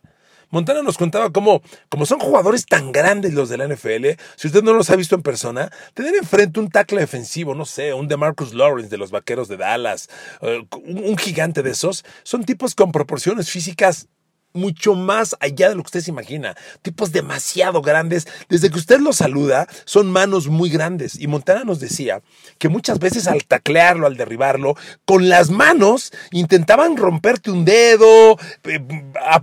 Montana 0.53 0.84
nos 0.84 1.00
contaba 1.00 1.32
cómo, 1.32 1.63
como 1.89 2.06
son 2.06 2.20
jugadores 2.20 2.68
tan 2.68 2.92
grandes 2.92 3.34
los 3.34 3.50
de 3.50 3.58
la 3.58 3.68
NFL, 3.68 4.10
si 4.36 4.48
usted 4.48 4.62
no 4.62 4.74
los 4.74 4.92
ha 4.92 4.96
visto 4.96 5.15
en 5.15 5.24
persona, 5.24 5.72
tener 5.96 6.13
enfrente 6.13 6.60
un 6.60 6.70
tackle 6.70 7.00
defensivo, 7.00 7.56
no 7.56 7.65
sé, 7.65 7.92
un 7.96 8.08
de 8.08 8.18
Marcus 8.18 8.53
Lawrence 8.53 8.92
de 8.92 9.00
los 9.00 9.10
Vaqueros 9.10 9.48
de 9.48 9.58
Dallas, 9.58 10.10
eh, 10.42 10.63
un 10.86 11.18
gigante 11.18 11.63
de 11.63 11.72
esos, 11.72 12.06
son 12.22 12.44
tipos 12.44 12.75
con 12.75 12.92
proporciones 12.92 13.50
físicas 13.50 14.10
mucho 14.53 14.95
más 14.95 15.36
allá 15.39 15.69
de 15.69 15.75
lo 15.75 15.83
que 15.83 15.88
usted 15.88 16.01
se 16.01 16.12
imagina. 16.12 16.55
Tipos 16.81 17.12
demasiado 17.12 17.81
grandes. 17.81 18.27
Desde 18.50 18.69
que 18.69 18.77
usted 18.77 19.00
los 19.00 19.17
saluda, 19.17 19.67
son 19.86 20.12
manos 20.12 20.48
muy 20.48 20.69
grandes. 20.69 21.19
Y 21.19 21.27
Montana 21.27 21.63
nos 21.63 21.79
decía 21.79 22.22
que 22.57 22.69
muchas 22.69 23.00
veces 23.00 23.27
al 23.27 23.45
taclearlo, 23.45 24.07
al 24.07 24.17
derribarlo, 24.17 24.75
con 25.05 25.29
las 25.29 25.50
manos 25.50 26.12
intentaban 26.31 26.98
romperte 26.98 27.51
un 27.51 27.65
dedo, 27.65 28.38
eh, 28.63 28.79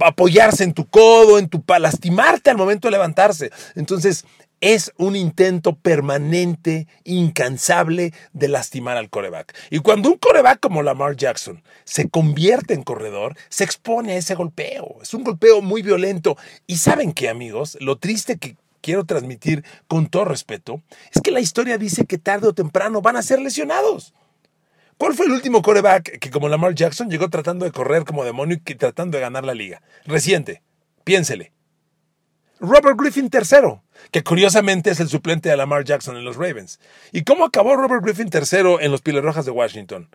apoyarse 0.00 0.64
en 0.64 0.74
tu 0.74 0.88
codo, 0.88 1.38
en 1.38 1.48
tu 1.48 1.62
lastimarte 1.78 2.50
al 2.50 2.56
momento 2.56 2.88
de 2.88 2.92
levantarse. 2.92 3.50
Entonces, 3.74 4.24
es 4.60 4.92
un 4.96 5.16
intento 5.16 5.74
permanente, 5.74 6.86
incansable 7.04 8.12
de 8.32 8.48
lastimar 8.48 8.96
al 8.96 9.10
coreback. 9.10 9.54
Y 9.70 9.78
cuando 9.78 10.10
un 10.10 10.18
coreback 10.18 10.60
como 10.60 10.82
Lamar 10.82 11.16
Jackson 11.16 11.62
se 11.84 12.08
convierte 12.08 12.74
en 12.74 12.82
corredor, 12.82 13.36
se 13.48 13.64
expone 13.64 14.12
a 14.12 14.16
ese 14.16 14.34
golpeo. 14.34 14.98
Es 15.02 15.14
un 15.14 15.24
golpeo 15.24 15.62
muy 15.62 15.82
violento. 15.82 16.36
Y 16.66 16.76
saben 16.76 17.12
qué, 17.12 17.28
amigos, 17.28 17.76
lo 17.80 17.98
triste 17.98 18.38
que 18.38 18.56
quiero 18.80 19.04
transmitir 19.04 19.64
con 19.88 20.08
todo 20.08 20.24
respeto 20.24 20.82
es 21.14 21.20
que 21.22 21.30
la 21.30 21.40
historia 21.40 21.78
dice 21.78 22.06
que 22.06 22.18
tarde 22.18 22.48
o 22.48 22.54
temprano 22.54 23.02
van 23.02 23.16
a 23.16 23.22
ser 23.22 23.40
lesionados. 23.40 24.14
¿Cuál 24.98 25.14
fue 25.14 25.26
el 25.26 25.32
último 25.32 25.62
coreback 25.62 26.18
que 26.18 26.30
como 26.30 26.48
Lamar 26.48 26.74
Jackson 26.74 27.08
llegó 27.08 27.30
tratando 27.30 27.64
de 27.64 27.72
correr 27.72 28.04
como 28.04 28.24
demonio 28.24 28.58
y 28.64 28.74
tratando 28.74 29.16
de 29.16 29.22
ganar 29.22 29.44
la 29.44 29.54
liga? 29.54 29.80
Reciente. 30.04 30.62
Piénsele. 31.04 31.52
Robert 32.60 32.98
Griffin 33.00 33.30
III, 33.32 33.80
que 34.10 34.22
curiosamente 34.22 34.90
es 34.90 35.00
el 35.00 35.08
suplente 35.08 35.48
de 35.48 35.56
Lamar 35.56 35.84
Jackson 35.84 36.18
en 36.18 36.24
los 36.24 36.36
Ravens. 36.36 36.78
¿Y 37.10 37.24
cómo 37.24 37.46
acabó 37.46 37.74
Robert 37.74 38.04
Griffin 38.04 38.28
III 38.32 38.76
en 38.80 38.90
los 38.90 39.00
Piles 39.00 39.24
Rojas 39.24 39.46
de 39.46 39.50
Washington? 39.50 40.10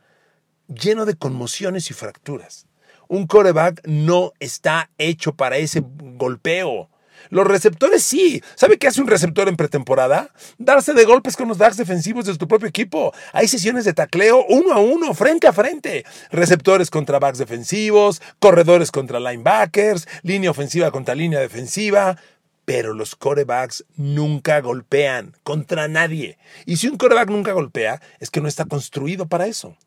Lleno 0.67 1.05
de 1.05 1.15
conmociones 1.15 1.89
y 1.89 1.95
fracturas. 1.95 2.67
Un 3.07 3.25
coreback 3.25 3.81
no 3.87 4.31
está 4.39 4.91
hecho 4.99 5.33
para 5.33 5.57
ese 5.57 5.83
golpeo. 5.83 6.89
Los 7.29 7.47
receptores 7.47 8.03
sí. 8.03 8.43
¿Sabe 8.55 8.77
qué 8.77 8.87
hace 8.87 9.01
un 9.01 9.07
receptor 9.07 9.47
en 9.47 9.57
pretemporada? 9.57 10.29
Darse 10.57 10.93
de 10.93 11.05
golpes 11.05 11.35
con 11.35 11.47
los 11.47 11.57
backs 11.57 11.77
defensivos 11.77 12.25
de 12.25 12.35
tu 12.37 12.47
propio 12.47 12.67
equipo. 12.67 13.13
Hay 13.33 13.47
sesiones 13.47 13.85
de 13.85 13.93
tacleo 13.93 14.45
uno 14.47 14.73
a 14.73 14.79
uno, 14.79 15.13
frente 15.13 15.47
a 15.47 15.53
frente. 15.53 16.05
Receptores 16.31 16.91
contra 16.91 17.19
backs 17.19 17.39
defensivos, 17.39 18.21
corredores 18.39 18.91
contra 18.91 19.19
linebackers, 19.19 20.07
línea 20.21 20.51
ofensiva 20.51 20.91
contra 20.91 21.15
línea 21.15 21.39
defensiva 21.39 22.17
pero 22.65 22.93
los 22.93 23.15
corebacks 23.15 23.85
nunca 23.95 24.59
golpean 24.59 25.35
contra 25.43 25.87
nadie. 25.87 26.37
Y 26.65 26.77
si 26.77 26.87
un 26.87 26.97
coreback 26.97 27.29
nunca 27.29 27.53
golpea, 27.53 28.01
es 28.19 28.29
que 28.29 28.41
no 28.41 28.47
está 28.47 28.65
construido 28.65 29.27
para 29.27 29.47
eso. 29.47 29.77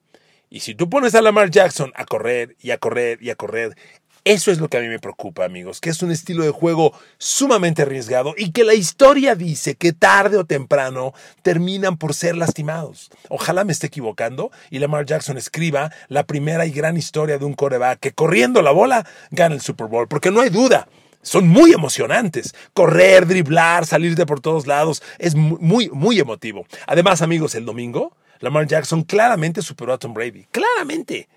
Y 0.50 0.60
si 0.60 0.74
tú 0.74 0.88
pones 0.88 1.14
a 1.14 1.20
Lamar 1.20 1.50
Jackson 1.50 1.92
a 1.94 2.06
correr 2.06 2.56
y 2.60 2.70
a 2.70 2.78
correr 2.78 3.22
y 3.22 3.30
a 3.30 3.34
correr, 3.34 3.76
eso 4.24 4.50
es 4.50 4.58
lo 4.58 4.68
que 4.68 4.76
a 4.76 4.80
mí 4.80 4.88
me 4.88 4.98
preocupa, 4.98 5.44
amigos, 5.44 5.80
que 5.80 5.90
es 5.90 6.02
un 6.02 6.10
estilo 6.10 6.44
de 6.44 6.50
juego 6.50 6.92
sumamente 7.18 7.82
arriesgado 7.82 8.34
y 8.36 8.52
que 8.52 8.64
la 8.64 8.74
historia 8.74 9.34
dice 9.34 9.74
que 9.74 9.92
tarde 9.92 10.36
o 10.36 10.44
temprano 10.44 11.12
terminan 11.42 11.96
por 11.96 12.14
ser 12.14 12.36
lastimados. 12.36 13.10
Ojalá 13.28 13.64
me 13.64 13.72
esté 13.72 13.86
equivocando 13.86 14.50
y 14.70 14.78
Lamar 14.78 15.06
Jackson 15.06 15.38
escriba 15.38 15.92
la 16.08 16.24
primera 16.24 16.66
y 16.66 16.72
gran 16.72 16.96
historia 16.96 17.38
de 17.38 17.44
un 17.44 17.54
coreback 17.54 18.00
que 18.00 18.12
corriendo 18.12 18.60
la 18.62 18.70
bola 18.70 19.06
gana 19.30 19.54
el 19.54 19.60
Super 19.60 19.86
Bowl, 19.86 20.08
porque 20.08 20.30
no 20.30 20.40
hay 20.40 20.50
duda 20.50 20.88
son 21.28 21.48
muy 21.48 21.72
emocionantes. 21.72 22.54
Correr, 22.74 23.26
driblar, 23.26 23.86
salir 23.86 24.14
de 24.16 24.26
por 24.26 24.40
todos 24.40 24.66
lados 24.66 25.02
es 25.18 25.34
muy, 25.34 25.90
muy 25.90 26.18
emotivo. 26.18 26.66
Además, 26.86 27.22
amigos, 27.22 27.54
el 27.54 27.64
domingo, 27.64 28.16
Lamar 28.40 28.66
Jackson 28.66 29.02
claramente 29.02 29.62
superó 29.62 29.92
a 29.92 29.98
Tom 29.98 30.14
Brady. 30.14 30.46
Claramente. 30.50 31.28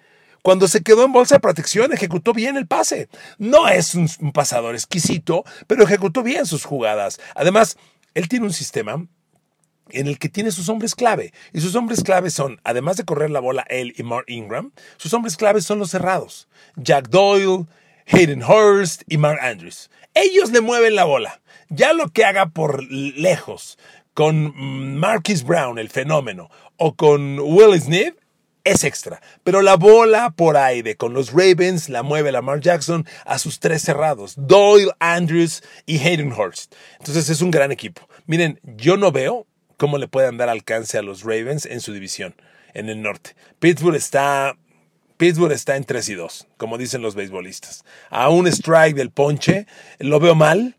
Cuando 0.42 0.68
se 0.68 0.82
quedó 0.82 1.06
en 1.06 1.12
bolsa 1.12 1.36
de 1.36 1.40
protección, 1.40 1.94
ejecutó 1.94 2.34
bien 2.34 2.58
el 2.58 2.66
pase. 2.66 3.10
No 3.38 3.68
es 3.68 3.94
un, 3.94 4.10
un 4.22 4.32
pasador 4.32 4.74
exquisito, 4.74 5.44
pero 5.68 5.84
ejecutó 5.84 6.24
bien 6.24 6.48
sus 6.48 6.66
jugadas. 6.66 7.20
Además, 7.36 7.78
él 8.16 8.28
tiene 8.28 8.46
un 8.46 8.54
sistema 8.54 9.06
en 9.90 10.08
el 10.08 10.18
que 10.18 10.30
tiene 10.30 10.52
sus 10.52 10.70
hombres 10.70 10.96
clave. 10.96 11.34
Y 11.54 11.62
sus 11.62 11.76
hombres 11.76 12.04
clave 12.04 12.30
son, 12.30 12.60
además 12.64 12.98
de 12.98 13.06
correr 13.06 13.30
la 13.30 13.40
bola 13.40 13.66
él 13.70 13.94
y 13.98 14.04
Mark 14.04 14.26
Ingram, 14.28 14.72
sus 14.98 15.14
hombres 15.14 15.38
clave 15.38 15.62
son 15.62 15.80
los 15.80 15.92
cerrados. 15.92 16.48
Jack 16.76 17.10
Doyle, 17.10 17.66
Hayden 18.08 18.44
Hurst 18.44 19.04
y 19.08 19.18
Mark 19.18 19.40
Andrews. 19.42 19.90
Ellos 20.14 20.52
le 20.52 20.62
mueven 20.62 20.96
la 20.96 21.06
bola. 21.06 21.42
Ya 21.70 21.94
lo 21.94 22.10
que 22.10 22.26
haga 22.26 22.50
por 22.50 22.84
lejos 22.84 23.78
con 24.14 24.54
Marquis 24.98 25.44
Brown, 25.44 25.80
el 25.80 25.90
fenómeno, 25.90 26.50
o 26.78 26.96
con 26.96 27.40
Will 27.40 27.80
Smith, 27.80 28.16
es 28.64 28.84
extra. 28.84 29.22
Pero 29.44 29.62
la 29.62 29.76
bola 29.76 30.32
por 30.32 30.58
aire 30.58 30.96
con 30.96 31.14
los 31.14 31.32
Ravens 31.32 31.90
la 31.90 32.04
mueve 32.04 32.32
Lamar 32.32 32.60
Jackson 32.60 33.06
a 33.26 33.40
sus 33.40 33.60
tres 33.60 33.82
cerrados, 33.82 34.36
Doyle, 34.38 34.92
Andrews 35.00 35.64
y 35.86 36.00
Hayden 36.00 36.34
Hurst. 36.34 36.76
Entonces 37.00 37.30
es 37.30 37.42
un 37.42 37.52
gran 37.52 37.72
equipo. 37.72 38.08
Miren, 38.26 38.60
yo 38.64 38.98
no 38.98 39.12
veo 39.12 39.48
cómo 39.78 39.98
le 39.98 40.08
puedan 40.08 40.38
dar 40.38 40.50
alcance 40.50 40.98
a 40.98 41.02
los 41.02 41.24
Ravens 41.24 41.66
en 41.66 41.82
su 41.82 41.94
división, 41.94 42.36
en 42.74 42.90
el 42.90 43.02
norte. 43.02 43.36
Pittsburgh 43.60 43.96
está 43.96 44.58
Pittsburgh 45.22 45.52
está 45.52 45.76
en 45.76 45.84
3 45.84 46.10
y 46.10 46.16
2, 46.16 46.48
como 46.58 46.80
dicen 46.80 47.04
los 47.04 47.14
beisbolistas. 47.14 47.86
A 48.10 48.30
un 48.30 48.48
strike 48.48 48.96
del 48.96 49.12
ponche, 49.12 49.68
lo 50.00 50.20
veo 50.20 50.34
mal. 50.34 50.78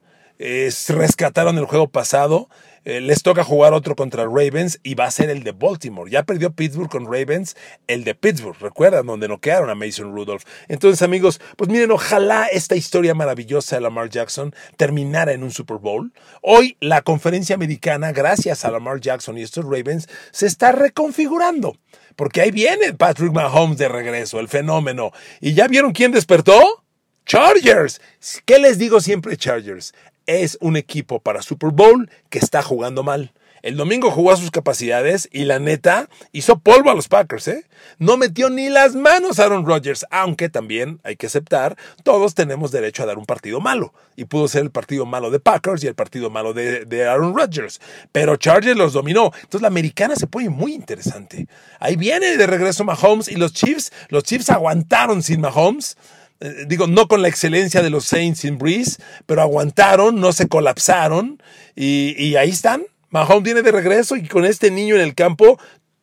rescataron 0.88 1.58
el 1.58 1.66
juego 1.66 1.86
pasado. 1.86 2.48
Eh, 2.84 3.00
les 3.00 3.22
toca 3.22 3.44
jugar 3.44 3.74
otro 3.74 3.94
contra 3.94 4.24
Ravens 4.24 4.80
y 4.82 4.94
va 4.94 5.04
a 5.04 5.10
ser 5.10 5.30
el 5.30 5.44
de 5.44 5.52
Baltimore. 5.52 6.10
Ya 6.10 6.24
perdió 6.24 6.52
Pittsburgh 6.52 6.90
con 6.90 7.04
Ravens, 7.04 7.56
el 7.86 8.02
de 8.02 8.14
Pittsburgh, 8.14 8.56
recuerdan, 8.60 9.06
donde 9.06 9.28
noquearon 9.28 9.70
a 9.70 9.74
Mason 9.74 10.12
Rudolph. 10.12 10.42
Entonces, 10.68 11.02
amigos, 11.02 11.40
pues 11.56 11.70
miren, 11.70 11.92
ojalá 11.92 12.46
esta 12.46 12.74
historia 12.74 13.14
maravillosa 13.14 13.76
de 13.76 13.82
Lamar 13.82 14.10
Jackson 14.10 14.52
terminara 14.76 15.32
en 15.32 15.44
un 15.44 15.52
Super 15.52 15.76
Bowl. 15.76 16.12
Hoy 16.40 16.76
la 16.80 17.02
conferencia 17.02 17.54
americana, 17.54 18.10
gracias 18.10 18.64
a 18.64 18.70
Lamar 18.70 19.00
Jackson 19.00 19.38
y 19.38 19.42
estos 19.42 19.64
Ravens, 19.64 20.08
se 20.32 20.46
está 20.46 20.72
reconfigurando. 20.72 21.76
Porque 22.16 22.40
ahí 22.40 22.50
viene 22.50 22.92
Patrick 22.94 23.32
Mahomes 23.32 23.78
de 23.78 23.88
regreso, 23.88 24.40
el 24.40 24.48
fenómeno. 24.48 25.12
¿Y 25.40 25.54
ya 25.54 25.68
vieron 25.68 25.92
quién 25.92 26.12
despertó? 26.12 26.84
Chargers. 27.24 28.00
¿Qué 28.44 28.58
les 28.58 28.78
digo 28.78 29.00
siempre 29.00 29.36
Chargers? 29.36 29.94
Es 30.26 30.58
un 30.60 30.76
equipo 30.76 31.20
para 31.20 31.42
Super 31.42 31.70
Bowl 31.70 32.10
que 32.30 32.38
está 32.38 32.62
jugando 32.62 33.02
mal. 33.02 33.32
El 33.62 33.76
domingo 33.76 34.10
jugó 34.10 34.32
a 34.32 34.36
sus 34.36 34.50
capacidades 34.50 35.28
y 35.30 35.44
la 35.44 35.60
neta 35.60 36.08
hizo 36.32 36.58
polvo 36.58 36.90
a 36.90 36.94
los 36.94 37.06
Packers, 37.06 37.46
¿eh? 37.46 37.64
No 37.98 38.16
metió 38.16 38.50
ni 38.50 38.68
las 38.68 38.96
manos 38.96 39.38
Aaron 39.38 39.64
Rodgers, 39.64 40.04
aunque 40.10 40.48
también 40.48 40.98
hay 41.04 41.14
que 41.14 41.26
aceptar, 41.26 41.76
todos 42.02 42.34
tenemos 42.34 42.72
derecho 42.72 43.04
a 43.04 43.06
dar 43.06 43.18
un 43.18 43.24
partido 43.24 43.60
malo. 43.60 43.94
Y 44.16 44.24
pudo 44.24 44.48
ser 44.48 44.62
el 44.62 44.72
partido 44.72 45.06
malo 45.06 45.30
de 45.30 45.38
Packers 45.38 45.84
y 45.84 45.86
el 45.86 45.94
partido 45.94 46.28
malo 46.28 46.52
de, 46.52 46.84
de 46.86 47.06
Aaron 47.08 47.36
Rodgers. 47.36 47.80
Pero 48.10 48.34
Chargers 48.34 48.76
los 48.76 48.94
dominó. 48.94 49.26
Entonces 49.26 49.62
la 49.62 49.68
americana 49.68 50.16
se 50.16 50.26
pone 50.26 50.48
muy 50.48 50.74
interesante. 50.74 51.46
Ahí 51.78 51.94
viene 51.94 52.36
de 52.36 52.46
regreso 52.48 52.82
Mahomes 52.82 53.28
y 53.28 53.36
los 53.36 53.52
Chiefs, 53.52 53.92
los 54.08 54.24
Chiefs 54.24 54.50
aguantaron 54.50 55.22
sin 55.22 55.40
Mahomes 55.40 55.96
eh, 56.42 56.64
digo, 56.66 56.86
no 56.86 57.08
con 57.08 57.22
la 57.22 57.28
excelencia 57.28 57.82
de 57.82 57.90
los 57.90 58.04
Saints 58.04 58.40
sin 58.40 58.58
Breeze, 58.58 59.00
pero 59.26 59.42
aguantaron, 59.42 60.20
no 60.20 60.32
se 60.32 60.48
colapsaron 60.48 61.42
y, 61.76 62.14
y 62.22 62.36
ahí 62.36 62.50
están, 62.50 62.82
Mahomes 63.10 63.42
viene 63.42 63.62
de 63.62 63.72
regreso 63.72 64.16
y 64.16 64.26
con 64.26 64.44
este 64.44 64.70
niño 64.70 64.94
en 64.96 65.02
el 65.02 65.14
campo 65.14 65.58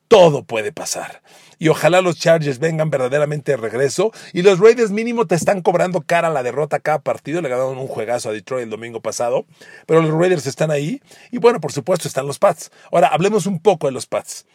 todo 0.08 0.44
puede 0.44 0.72
pasar. 0.72 1.22
y 1.60 1.68
ojalá 1.68 2.02
los 2.02 2.18
Chargers 2.18 2.60
vengan 2.60 2.90
verdaderamente 2.90 3.52
de 3.52 3.58
regreso. 3.58 4.12
Y 4.32 4.44
los 4.44 4.60
Raiders 4.60 4.92
mínimo 4.92 5.28
te 5.28 5.36
están 5.36 5.62
cobrando 5.62 6.02
cara 6.02 6.30
la 6.30 6.42
derrota 6.42 6.80
cada 6.80 7.00
partido. 7.00 7.42
Le 7.42 7.50
ganaron 7.50 7.78
un 7.78 7.88
juegazo 7.88 8.30
a 8.30 8.32
Detroit 8.32 8.64
el 8.64 8.70
domingo 8.70 9.02
pasado. 9.02 9.46
Pero 9.86 10.02
los 10.02 10.12
Raiders 10.12 10.48
están 10.48 10.72
ahí. 10.72 11.02
Y 11.32 11.38
bueno, 11.38 11.60
por 11.60 11.74
supuesto 11.74 12.08
están 12.08 12.28
los 12.28 12.40
Pats. 12.40 12.72
Ahora, 12.92 13.10
hablemos 13.10 13.46
un 13.46 13.60
poco 13.60 13.88
de 13.88 13.92
los 13.92 14.06
Pats. 14.06 14.46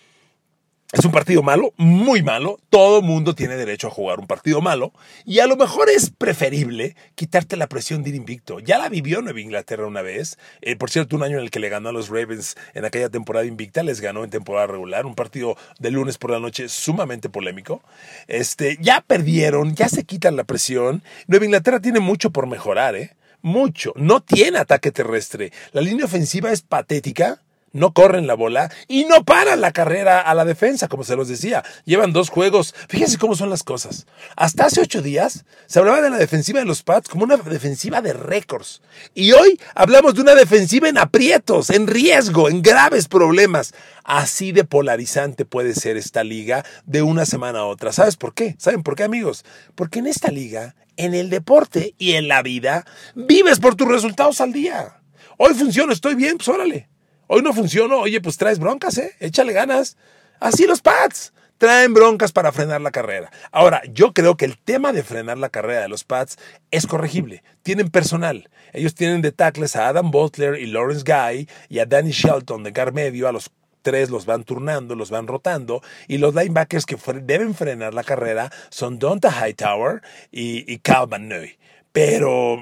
Es 0.95 1.05
un 1.05 1.11
partido 1.11 1.43
malo, 1.43 1.75
muy 1.77 2.23
malo. 2.23 2.61
Todo 2.71 3.03
mundo 3.03 3.35
tiene 3.35 3.57
derecho 3.57 3.89
a 3.89 3.91
jugar 3.91 4.21
un 4.21 4.29
partido 4.29 4.61
malo. 4.61 4.93
Y 5.25 5.41
a 5.41 5.49
lo 5.49 5.57
mejor 5.57 5.91
es 5.91 6.11
preferible 6.11 6.95
quitarte 7.17 7.57
la 7.57 7.67
presión 7.67 8.05
de 8.05 8.11
ir 8.11 8.15
invicto. 8.15 8.61
Ya 8.61 8.79
la 8.79 8.89
vivió 8.89 9.21
Nueva 9.21 9.41
Inglaterra 9.41 9.89
una 9.89 10.03
vez. 10.03 10.39
Eh, 10.61 10.77
por 10.77 10.91
cierto, 10.91 11.17
un 11.17 11.25
año 11.25 11.39
en 11.39 11.43
el 11.43 11.51
que 11.51 11.59
le 11.59 11.69
ganó 11.69 11.89
a 11.89 11.93
los 11.93 12.11
Ravens 12.11 12.57
en 12.75 12.85
aquella 12.85 13.09
temporada 13.09 13.45
invicta, 13.45 13.83
les 13.83 14.01
ganó 14.01 14.23
en 14.23 14.31
temporada 14.31 14.69
regular. 14.69 15.05
Un 15.05 15.17
partido 15.17 15.57
de 15.81 15.91
lunes 15.91 16.17
por 16.17 16.31
la 16.31 16.39
noche 16.39 16.69
sumamente 16.69 17.29
polémico. 17.29 17.83
Este, 18.29 18.79
ya 18.81 19.01
perdieron, 19.01 19.75
ya 19.75 19.89
se 19.89 20.05
quitan 20.05 20.37
la 20.37 20.45
presión. 20.45 21.03
Nueva 21.27 21.45
Inglaterra 21.45 21.81
tiene 21.81 21.99
mucho 21.99 22.31
por 22.31 22.47
mejorar, 22.47 22.95
¿eh? 22.95 23.17
Mucho. 23.43 23.95
No 23.97 24.23
tiene 24.23 24.59
ataque 24.59 24.93
terrestre. 24.93 25.53
La 25.73 25.81
línea 25.81 26.05
ofensiva 26.05 26.53
es 26.53 26.63
patética 26.63 27.41
no 27.75 27.93
corren 27.93 28.27
la 28.27 28.35
bola 28.35 28.73
y 28.89 29.05
no 29.05 29.25
paran 29.25 29.61
la 29.61 29.73
carrera 29.73 30.21
a 30.21 30.35
la 30.35 30.47
defensa, 30.47 30.89
como 30.89 31.05
se 31.05 31.17
los 31.17 31.29
decía. 31.29 31.63
Llevan 31.85 32.13
dos 32.13 32.31
juegos. 32.31 32.75
Fíjense 32.89 33.19
cómo 33.19 33.35
son 33.35 33.51
las 33.51 33.63
cosas. 33.63 34.07
Hasta 34.37 34.67
hace 34.67 34.81
ocho 34.81 35.03
días 35.03 35.45
se 35.67 35.81
hablaba 35.81 36.01
de 36.01 36.09
la 36.09 36.17
defensiva 36.17 36.61
de 36.61 36.67
los 36.67 36.83
Pats 36.83 37.09
como 37.09 37.25
una 37.25 37.37
defensiva 37.37 38.01
de 38.01 38.13
récords. 38.13 38.81
Y 39.13 39.33
hoy 39.33 39.61
hablamos 39.75 40.15
de 40.15 40.23
una 40.23 40.35
defensiva 40.35 40.89
en 40.89 40.99
aprietos, 40.99 41.69
en 41.69 41.89
riesgo, 41.89 42.49
en 42.49 42.63
graves 42.63 43.09
problemas. 43.09 43.75
Así 44.05 44.53
de 44.53 44.65
polarizante 44.65 45.45
puede 45.45 45.75
ser 45.75 45.97
esta 45.97 46.23
liga 46.23 46.65
de 46.87 47.03
una 47.03 47.27
semana 47.27 47.61
a 47.61 47.65
otra. 47.65 47.93
¿Sabes 47.93 48.17
por 48.17 48.35
qué? 48.35 48.55
¿Saben 48.59 48.85
por 48.85 48.95
qué, 48.95 49.03
amigos? 49.03 49.45
Porque 49.75 49.99
en 49.99 50.07
esta 50.07 50.31
liga, 50.31 50.77
en 50.97 51.13
el 51.13 51.29
deporte 51.29 51.97
y 51.99 52.13
en 52.13 52.29
la 52.29 52.43
vida, 52.43 52.87
vives 53.17 53.59
por 53.59 53.75
tus 53.75 53.89
resultados 53.89 54.41
al 54.41 54.53
día. 54.53 55.01
Hoy 55.39 55.55
funciona, 55.55 55.93
estoy 55.93 56.15
bien, 56.15 56.37
pues 56.37 56.49
órale. 56.49 56.89
Hoy 57.27 57.43
no 57.43 57.53
funcionó, 57.53 58.01
oye, 58.01 58.21
pues 58.21 58.37
traes 58.37 58.59
broncas, 58.59 58.99
¿eh? 58.99 59.15
Échale 59.21 59.53
ganas. 59.53 59.97
Así 60.41 60.67
los 60.67 60.81
Pats. 60.81 61.33
Traen 61.59 61.95
broncas 61.95 62.33
para 62.33 62.53
frenar 62.53 62.81
la 62.81 62.91
carrera. 62.91 63.31
Ahora, 63.53 63.81
yo 63.93 64.13
creo 64.13 64.37
que 64.37 64.45
el 64.45 64.59
tema 64.59 64.93
de 64.93 65.05
frenar 65.05 65.39
la 65.39 65.49
carrera 65.49 65.83
de 65.83 65.89
los 65.89 66.05
Pats 66.05 66.37
es 66.71 66.87
corregible. 66.87 67.45
Tienen 67.63 67.91
personal. 67.91 68.51
Ellos 68.73 68.95
tienen 68.95 69.23
de 69.23 69.31
tackles 69.31 69.77
a 69.77 69.89
Adam 69.89 70.11
Butler 70.11 70.59
y 70.59 70.67
Lawrence 70.67 71.05
Guy 71.07 71.49
y 71.69 71.79
a 71.79 71.87
Danny 71.87 72.11
Shelton 72.11 72.65
de 72.65 72.73
gar 72.73 72.93
medio. 72.93 73.29
A 73.29 73.33
los 73.33 73.51
tres 73.83 74.11
los 74.11 74.27
van 74.27 74.43
turnando, 74.43 74.97
los 74.97 75.11
van 75.11 75.29
rotando. 75.29 75.81
Y 76.09 76.19
los 76.19 76.35
linebackers 76.35 76.87
que 76.87 76.97
deben 77.23 77.55
frenar 77.55 77.95
la 77.95 78.03
carrera 78.03 78.51
son 78.71 78.99
Donta 78.99 79.31
Hightower 79.31 80.03
y, 80.33 80.71
y 80.71 80.79
Cal 80.79 81.07
Van 81.07 81.29
Noy. 81.29 81.57
Pero 81.93 82.59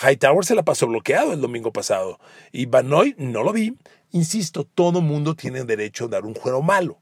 Hightower 0.00 0.44
se 0.44 0.54
la 0.54 0.62
pasó 0.62 0.86
bloqueado 0.86 1.32
el 1.32 1.40
domingo 1.40 1.72
pasado. 1.72 2.20
Y 2.52 2.66
Van 2.66 2.88
Noy 2.88 3.16
no 3.18 3.42
lo 3.42 3.52
vi. 3.52 3.76
Insisto, 4.12 4.64
todo 4.64 5.00
mundo 5.00 5.34
tiene 5.34 5.64
derecho 5.64 6.06
a 6.06 6.08
dar 6.08 6.24
un 6.24 6.34
juego 6.34 6.62
malo. 6.62 6.98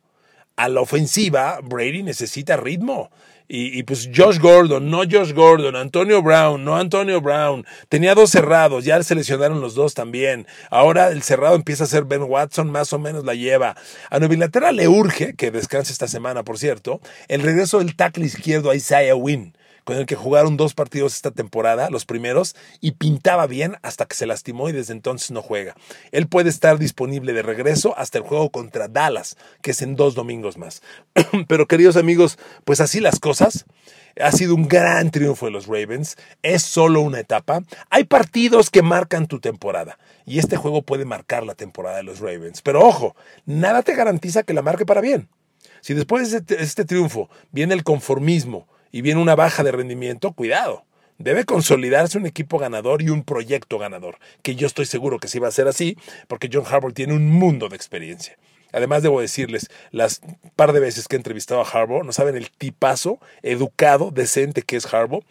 A 0.56 0.68
la 0.68 0.80
ofensiva, 0.80 1.60
Brady 1.62 2.02
necesita 2.02 2.56
ritmo. 2.56 3.10
Y, 3.48 3.84
pues 3.84 4.10
Josh 4.12 4.40
Gordon, 4.40 4.90
no 4.90 5.02
Josh 5.08 5.32
Gordon, 5.32 5.76
Antonio 5.76 6.20
Brown, 6.20 6.64
no 6.64 6.76
Antonio 6.76 7.20
Brown. 7.20 7.64
Tenía 7.88 8.16
dos 8.16 8.30
cerrados, 8.30 8.84
ya 8.84 9.00
se 9.04 9.14
lesionaron 9.14 9.60
los 9.60 9.76
dos 9.76 9.94
también. 9.94 10.48
Ahora 10.68 11.10
el 11.10 11.22
cerrado 11.22 11.54
empieza 11.54 11.84
a 11.84 11.86
ser 11.86 12.06
Ben 12.06 12.24
Watson, 12.24 12.72
más 12.72 12.92
o 12.92 12.98
menos 12.98 13.24
la 13.24 13.34
lleva. 13.34 13.76
A 14.10 14.18
Nueva 14.18 14.34
Inglaterra 14.34 14.72
le 14.72 14.88
urge, 14.88 15.34
que 15.36 15.52
descanse 15.52 15.92
esta 15.92 16.08
semana, 16.08 16.42
por 16.42 16.58
cierto, 16.58 17.00
el 17.28 17.42
regreso 17.42 17.78
del 17.78 17.94
tackle 17.94 18.26
izquierdo 18.26 18.70
a 18.70 18.74
Isaiah 18.74 19.14
Wynn 19.14 19.56
con 19.86 19.96
el 19.96 20.04
que 20.04 20.16
jugaron 20.16 20.56
dos 20.56 20.74
partidos 20.74 21.14
esta 21.14 21.30
temporada, 21.30 21.90
los 21.90 22.06
primeros, 22.06 22.56
y 22.80 22.90
pintaba 22.90 23.46
bien 23.46 23.76
hasta 23.82 24.04
que 24.04 24.16
se 24.16 24.26
lastimó 24.26 24.68
y 24.68 24.72
desde 24.72 24.92
entonces 24.92 25.30
no 25.30 25.42
juega. 25.42 25.76
Él 26.10 26.26
puede 26.26 26.50
estar 26.50 26.76
disponible 26.76 27.32
de 27.32 27.42
regreso 27.42 27.96
hasta 27.96 28.18
el 28.18 28.24
juego 28.24 28.50
contra 28.50 28.88
Dallas, 28.88 29.36
que 29.62 29.70
es 29.70 29.82
en 29.82 29.94
dos 29.94 30.16
domingos 30.16 30.58
más. 30.58 30.82
Pero 31.48 31.68
queridos 31.68 31.96
amigos, 31.96 32.36
pues 32.64 32.80
así 32.80 32.98
las 32.98 33.20
cosas. 33.20 33.64
Ha 34.20 34.32
sido 34.32 34.56
un 34.56 34.66
gran 34.66 35.12
triunfo 35.12 35.46
de 35.46 35.52
los 35.52 35.68
Ravens. 35.68 36.16
Es 36.42 36.62
solo 36.62 37.00
una 37.00 37.20
etapa. 37.20 37.62
Hay 37.88 38.02
partidos 38.02 38.70
que 38.70 38.82
marcan 38.82 39.28
tu 39.28 39.38
temporada. 39.38 40.00
Y 40.24 40.40
este 40.40 40.56
juego 40.56 40.82
puede 40.82 41.04
marcar 41.04 41.44
la 41.44 41.54
temporada 41.54 41.98
de 41.98 42.02
los 42.02 42.18
Ravens. 42.18 42.60
Pero 42.60 42.84
ojo, 42.84 43.14
nada 43.44 43.82
te 43.82 43.94
garantiza 43.94 44.42
que 44.42 44.52
la 44.52 44.62
marque 44.62 44.84
para 44.84 45.00
bien. 45.00 45.28
Si 45.80 45.94
después 45.94 46.32
de 46.32 46.38
este, 46.38 46.60
este 46.60 46.84
triunfo 46.84 47.30
viene 47.52 47.72
el 47.72 47.84
conformismo, 47.84 48.66
y 48.96 49.02
viene 49.02 49.20
una 49.20 49.34
baja 49.34 49.62
de 49.62 49.72
rendimiento, 49.72 50.32
cuidado. 50.32 50.86
Debe 51.18 51.44
consolidarse 51.44 52.16
un 52.16 52.24
equipo 52.24 52.58
ganador 52.58 53.02
y 53.02 53.10
un 53.10 53.24
proyecto 53.24 53.78
ganador, 53.78 54.16
que 54.40 54.54
yo 54.54 54.66
estoy 54.66 54.86
seguro 54.86 55.18
que 55.18 55.28
sí 55.28 55.38
va 55.38 55.48
a 55.48 55.50
ser 55.50 55.68
así, 55.68 55.98
porque 56.28 56.48
John 56.50 56.64
Harbaugh 56.66 56.94
tiene 56.94 57.12
un 57.12 57.28
mundo 57.28 57.68
de 57.68 57.76
experiencia. 57.76 58.38
Además, 58.72 59.02
debo 59.02 59.20
decirles, 59.20 59.68
las 59.90 60.22
par 60.56 60.72
de 60.72 60.80
veces 60.80 61.08
que 61.08 61.16
he 61.16 61.18
entrevistado 61.18 61.60
a 61.60 61.68
Harbaugh, 61.68 62.04
no 62.04 62.12
saben 62.12 62.36
el 62.36 62.50
tipazo, 62.50 63.20
educado, 63.42 64.12
decente 64.12 64.62
que 64.62 64.76
es 64.76 64.90
Harbaugh, 64.90 65.24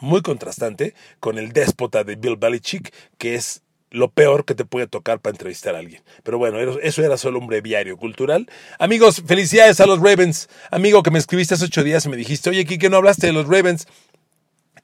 muy 0.00 0.22
contrastante 0.22 0.94
con 1.20 1.36
el 1.36 1.52
déspota 1.52 2.04
de 2.04 2.16
Bill 2.16 2.36
Belichick, 2.36 2.94
que 3.18 3.34
es 3.34 3.60
lo 3.90 4.10
peor 4.10 4.44
que 4.44 4.54
te 4.54 4.64
puede 4.64 4.86
tocar 4.86 5.20
para 5.20 5.32
entrevistar 5.32 5.74
a 5.74 5.78
alguien. 5.78 6.02
Pero 6.22 6.38
bueno, 6.38 6.58
eso 6.58 7.02
era 7.02 7.16
solo 7.16 7.38
un 7.38 7.46
breviario 7.46 7.96
cultural. 7.96 8.48
Amigos, 8.78 9.22
felicidades 9.26 9.80
a 9.80 9.86
los 9.86 9.98
Ravens. 10.00 10.48
Amigo 10.70 11.02
que 11.02 11.10
me 11.10 11.18
escribiste 11.18 11.54
hace 11.54 11.64
ocho 11.64 11.82
días 11.82 12.04
y 12.06 12.08
me 12.08 12.16
dijiste, 12.16 12.50
oye, 12.50 12.64
Kike, 12.64 12.90
no 12.90 12.98
hablaste 12.98 13.26
de 13.26 13.32
los 13.32 13.46
Ravens. 13.46 13.86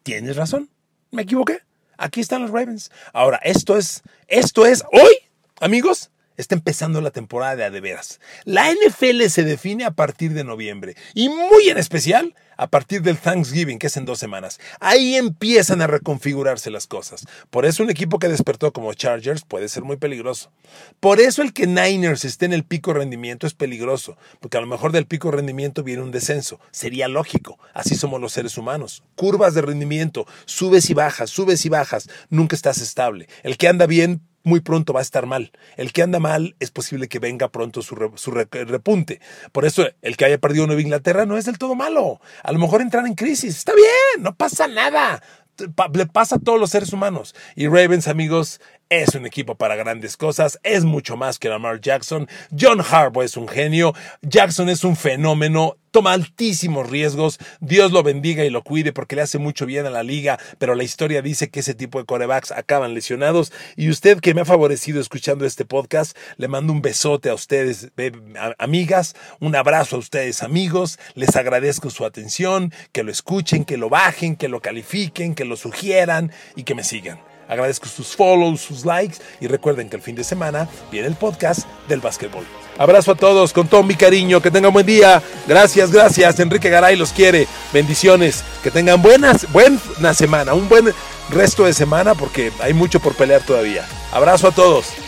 Tienes 0.02 0.36
razón, 0.36 0.70
me 1.10 1.22
equivoqué. 1.22 1.60
Aquí 1.96 2.20
están 2.20 2.42
los 2.42 2.50
Ravens. 2.50 2.90
Ahora, 3.12 3.38
esto 3.42 3.76
es, 3.76 4.02
esto 4.28 4.66
es 4.66 4.84
hoy, 4.92 5.14
amigos, 5.60 6.10
Está 6.36 6.54
empezando 6.54 7.00
la 7.00 7.10
temporada 7.10 7.56
de 7.56 7.64
adeveras. 7.64 8.20
La 8.44 8.70
NFL 8.72 9.26
se 9.28 9.44
define 9.44 9.84
a 9.84 9.92
partir 9.92 10.32
de 10.34 10.42
noviembre 10.42 10.96
y 11.14 11.28
muy 11.28 11.68
en 11.68 11.78
especial 11.78 12.34
a 12.56 12.68
partir 12.68 13.02
del 13.02 13.18
Thanksgiving, 13.18 13.78
que 13.78 13.88
es 13.88 13.96
en 13.96 14.04
dos 14.04 14.18
semanas. 14.18 14.60
Ahí 14.80 15.16
empiezan 15.16 15.80
a 15.82 15.86
reconfigurarse 15.86 16.70
las 16.70 16.86
cosas. 16.86 17.26
Por 17.50 17.66
eso 17.66 17.82
un 17.82 17.90
equipo 17.90 18.18
que 18.18 18.28
despertó 18.28 18.72
como 18.72 18.94
Chargers 18.94 19.44
puede 19.44 19.68
ser 19.68 19.84
muy 19.84 19.96
peligroso. 19.96 20.50
Por 21.00 21.20
eso 21.20 21.42
el 21.42 21.52
que 21.52 21.66
Niners 21.66 22.24
esté 22.24 22.46
en 22.46 22.52
el 22.52 22.64
pico 22.64 22.92
rendimiento 22.92 23.46
es 23.46 23.54
peligroso, 23.54 24.16
porque 24.40 24.58
a 24.58 24.60
lo 24.60 24.66
mejor 24.66 24.92
del 24.92 25.06
pico 25.06 25.30
rendimiento 25.30 25.82
viene 25.82 26.02
un 26.02 26.10
descenso. 26.10 26.60
Sería 26.70 27.08
lógico. 27.08 27.58
Así 27.72 27.94
somos 27.94 28.20
los 28.20 28.32
seres 28.32 28.58
humanos. 28.58 29.02
Curvas 29.14 29.54
de 29.54 29.62
rendimiento, 29.62 30.26
subes 30.46 30.90
y 30.90 30.94
bajas, 30.94 31.30
subes 31.30 31.64
y 31.64 31.68
bajas. 31.68 32.08
Nunca 32.28 32.56
estás 32.56 32.78
estable. 32.78 33.28
El 33.42 33.56
que 33.56 33.68
anda 33.68 33.86
bien 33.86 34.20
muy 34.44 34.60
pronto 34.60 34.92
va 34.92 35.00
a 35.00 35.02
estar 35.02 35.26
mal. 35.26 35.50
El 35.76 35.92
que 35.92 36.02
anda 36.02 36.20
mal 36.20 36.54
es 36.60 36.70
posible 36.70 37.08
que 37.08 37.18
venga 37.18 37.48
pronto 37.48 37.82
su, 37.82 37.96
repunte. 37.96 39.20
Por 39.50 39.64
eso 39.64 39.86
el 40.02 40.16
que 40.16 40.26
haya 40.26 40.38
perdido 40.38 40.66
Nueva 40.66 40.82
Inglaterra 40.82 41.26
no 41.26 41.36
es 41.36 41.46
del 41.46 41.58
todo 41.58 41.74
malo. 41.74 42.20
A 42.42 42.52
lo 42.52 42.58
mejor 42.58 42.80
entrar 42.80 43.06
en 43.06 43.14
crisis. 43.14 43.56
Está 43.56 43.74
bien, 43.74 44.22
no 44.22 44.34
pasa 44.36 44.68
nada. 44.68 45.22
Le 45.92 46.06
pasa 46.06 46.36
a 46.36 46.40
todos 46.40 46.60
los 46.60 46.70
seres 46.70 46.92
humanos. 46.92 47.34
Y 47.56 47.66
Ravens, 47.66 48.06
amigos, 48.06 48.60
es 49.02 49.14
un 49.14 49.26
equipo 49.26 49.56
para 49.56 49.76
grandes 49.76 50.16
cosas, 50.16 50.60
es 50.62 50.84
mucho 50.84 51.16
más 51.16 51.38
que 51.38 51.48
Lamar 51.48 51.80
Jackson. 51.80 52.28
John 52.56 52.80
Harbaugh 52.80 53.24
es 53.24 53.36
un 53.36 53.48
genio, 53.48 53.94
Jackson 54.22 54.68
es 54.68 54.84
un 54.84 54.96
fenómeno, 54.96 55.78
toma 55.90 56.12
altísimos 56.12 56.88
riesgos. 56.88 57.38
Dios 57.60 57.92
lo 57.92 58.02
bendiga 58.02 58.44
y 58.44 58.50
lo 58.50 58.62
cuide 58.62 58.92
porque 58.92 59.16
le 59.16 59.22
hace 59.22 59.38
mucho 59.38 59.66
bien 59.66 59.86
a 59.86 59.90
la 59.90 60.02
liga, 60.02 60.38
pero 60.58 60.74
la 60.74 60.84
historia 60.84 61.22
dice 61.22 61.50
que 61.50 61.60
ese 61.60 61.74
tipo 61.74 61.98
de 61.98 62.04
corebacks 62.04 62.52
acaban 62.52 62.94
lesionados. 62.94 63.52
Y 63.76 63.90
usted 63.90 64.20
que 64.20 64.34
me 64.34 64.42
ha 64.42 64.44
favorecido 64.44 65.00
escuchando 65.00 65.44
este 65.44 65.64
podcast, 65.64 66.16
le 66.36 66.48
mando 66.48 66.72
un 66.72 66.82
besote 66.82 67.30
a 67.30 67.34
ustedes, 67.34 67.90
amigas, 68.58 69.16
un 69.40 69.56
abrazo 69.56 69.96
a 69.96 69.98
ustedes, 70.00 70.42
amigos. 70.42 70.98
Les 71.14 71.34
agradezco 71.34 71.90
su 71.90 72.04
atención, 72.04 72.72
que 72.92 73.02
lo 73.02 73.10
escuchen, 73.10 73.64
que 73.64 73.76
lo 73.76 73.88
bajen, 73.88 74.36
que 74.36 74.48
lo 74.48 74.60
califiquen, 74.60 75.34
que 75.34 75.44
lo 75.44 75.56
sugieran 75.56 76.32
y 76.54 76.62
que 76.62 76.74
me 76.74 76.84
sigan. 76.84 77.33
Agradezco 77.48 77.86
sus 77.86 78.14
follows, 78.14 78.60
sus 78.60 78.84
likes 78.84 79.18
y 79.40 79.46
recuerden 79.46 79.88
que 79.88 79.96
el 79.96 80.02
fin 80.02 80.14
de 80.14 80.24
semana 80.24 80.68
viene 80.90 81.08
el 81.08 81.16
podcast 81.16 81.66
del 81.88 82.00
básquetbol. 82.00 82.44
Abrazo 82.78 83.12
a 83.12 83.14
todos 83.14 83.52
con 83.52 83.68
todo 83.68 83.82
mi 83.82 83.94
cariño, 83.94 84.40
que 84.40 84.50
tengan 84.50 84.72
buen 84.72 84.86
día. 84.86 85.22
Gracias, 85.46 85.92
gracias. 85.92 86.40
Enrique 86.40 86.70
Garay 86.70 86.96
los 86.96 87.12
quiere. 87.12 87.46
Bendiciones. 87.72 88.42
Que 88.62 88.70
tengan 88.70 89.00
buenas, 89.00 89.50
buena 89.52 90.14
semana, 90.14 90.54
un 90.54 90.68
buen 90.68 90.92
resto 91.30 91.64
de 91.64 91.72
semana 91.72 92.14
porque 92.14 92.52
hay 92.60 92.74
mucho 92.74 93.00
por 93.00 93.14
pelear 93.14 93.42
todavía. 93.42 93.86
Abrazo 94.12 94.48
a 94.48 94.52
todos. 94.52 95.03